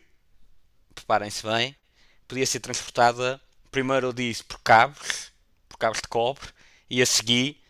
[0.94, 1.76] preparem-se bem,
[2.26, 5.32] podia ser transportada, primeiro eu disse, por cabos,
[5.68, 6.48] por cabos de cobre,
[6.90, 7.60] e a seguir,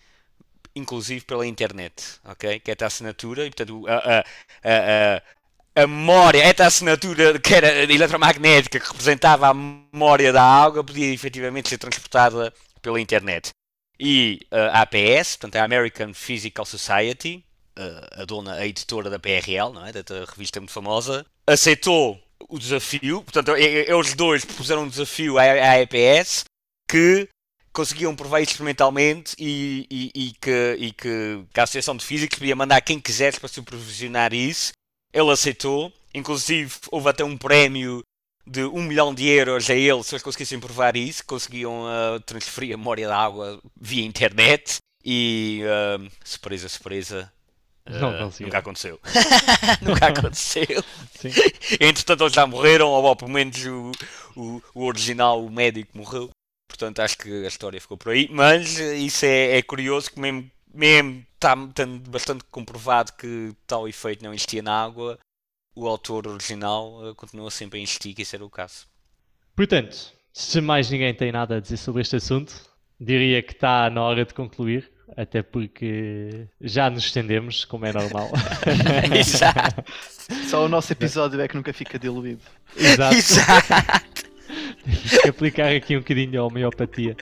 [0.74, 2.60] inclusive pela internet, ok?
[2.60, 4.24] Que é a assinatura, e portanto a, a,
[4.64, 11.12] a, a memória, esta assinatura que era eletromagnética, que representava a memória da água, podia
[11.12, 12.52] efetivamente ser transportada
[12.82, 13.50] pela internet.
[13.98, 17.44] E a APS, portanto a American Physical Society,
[18.12, 19.92] a dona, a editora da PRL, não é?
[19.92, 26.44] da revista muito famosa, aceitou o desafio, portanto, eles dois propuseram um desafio à, EPS
[26.88, 27.28] que
[27.72, 32.56] conseguiam provar experimentalmente e, e, e, que, e que, que, a Associação de Físicos podia
[32.56, 34.72] mandar quem quisesse para supervisionar isso.
[35.12, 38.02] Ele aceitou, inclusive houve até um prémio
[38.46, 42.74] de um milhão de euros a ele se eles conseguissem provar isso, conseguiam uh, transferir
[42.74, 47.32] a memória da água via internet e uh, surpresa, surpresa,
[47.90, 49.00] não, uh, nunca aconteceu.
[49.82, 50.84] nunca aconteceu.
[51.14, 51.30] Sim.
[51.80, 53.92] Entretanto, eles já morreram, ou pelo menos o,
[54.36, 56.30] o, o, original, o médico, morreu.
[56.68, 58.28] Portanto, acho que a história ficou por aí.
[58.30, 61.54] Mas isso é, é curioso que, mesmo, mesmo está
[62.08, 65.18] bastante comprovado que tal efeito não existia na água,
[65.74, 68.86] o autor original uh, continua sempre a insistir que isso era o caso.
[69.54, 72.52] Portanto, se mais ninguém tem nada a dizer sobre este assunto,
[73.00, 78.30] diria que está na hora de concluir até porque já nos estendemos, como é normal.
[79.16, 79.84] Exato.
[80.48, 82.42] Só o nosso episódio é que nunca fica diluído.
[82.76, 83.14] Exato.
[83.14, 84.28] Exato.
[84.84, 87.16] Temos que aplicar aqui um bocadinho a homeopatia.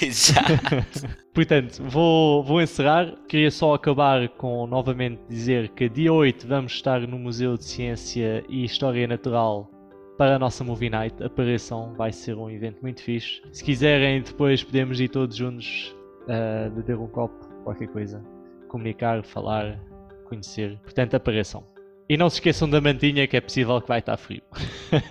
[0.00, 0.52] Exato.
[1.34, 3.14] Portanto, vou, vou encerrar.
[3.28, 8.44] Queria só acabar com novamente dizer que dia 8 vamos estar no Museu de Ciência
[8.48, 9.68] e História Natural
[10.16, 11.22] para a nossa Movie Night.
[11.22, 13.40] Apareçam, vai ser um evento muito fixe.
[13.52, 15.94] Se quiserem, depois podemos ir todos juntos
[16.30, 18.22] uh, beber um copo, qualquer coisa,
[18.68, 19.78] comunicar, falar,
[20.24, 20.78] conhecer.
[20.82, 21.64] Portanto, apareçam.
[22.08, 24.42] E não se esqueçam da mantinha que é possível que vai estar frio.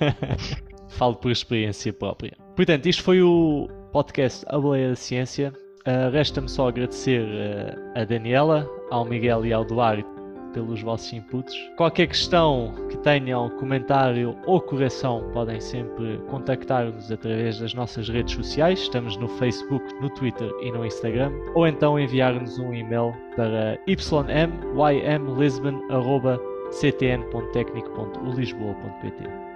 [0.90, 2.36] Falo por experiência própria.
[2.56, 5.54] Portanto, isto foi o podcast A Boleia da Ciência.
[5.88, 10.19] Uh, Resta-me só agradecer uh, a Daniela, ao Miguel e ao Duarte
[10.54, 11.54] pelos vossos inputs.
[11.78, 18.80] Qualquer questão que tenham, comentário ou correção, podem sempre contactar-nos através das nossas redes sociais.
[18.80, 21.34] Estamos no Facebook, no Twitter e no Instagram.
[21.56, 29.49] Ou então enviar-nos um e-mail para ymymlisbon.gmail.com ctn.tecnico.ulisboa.pt.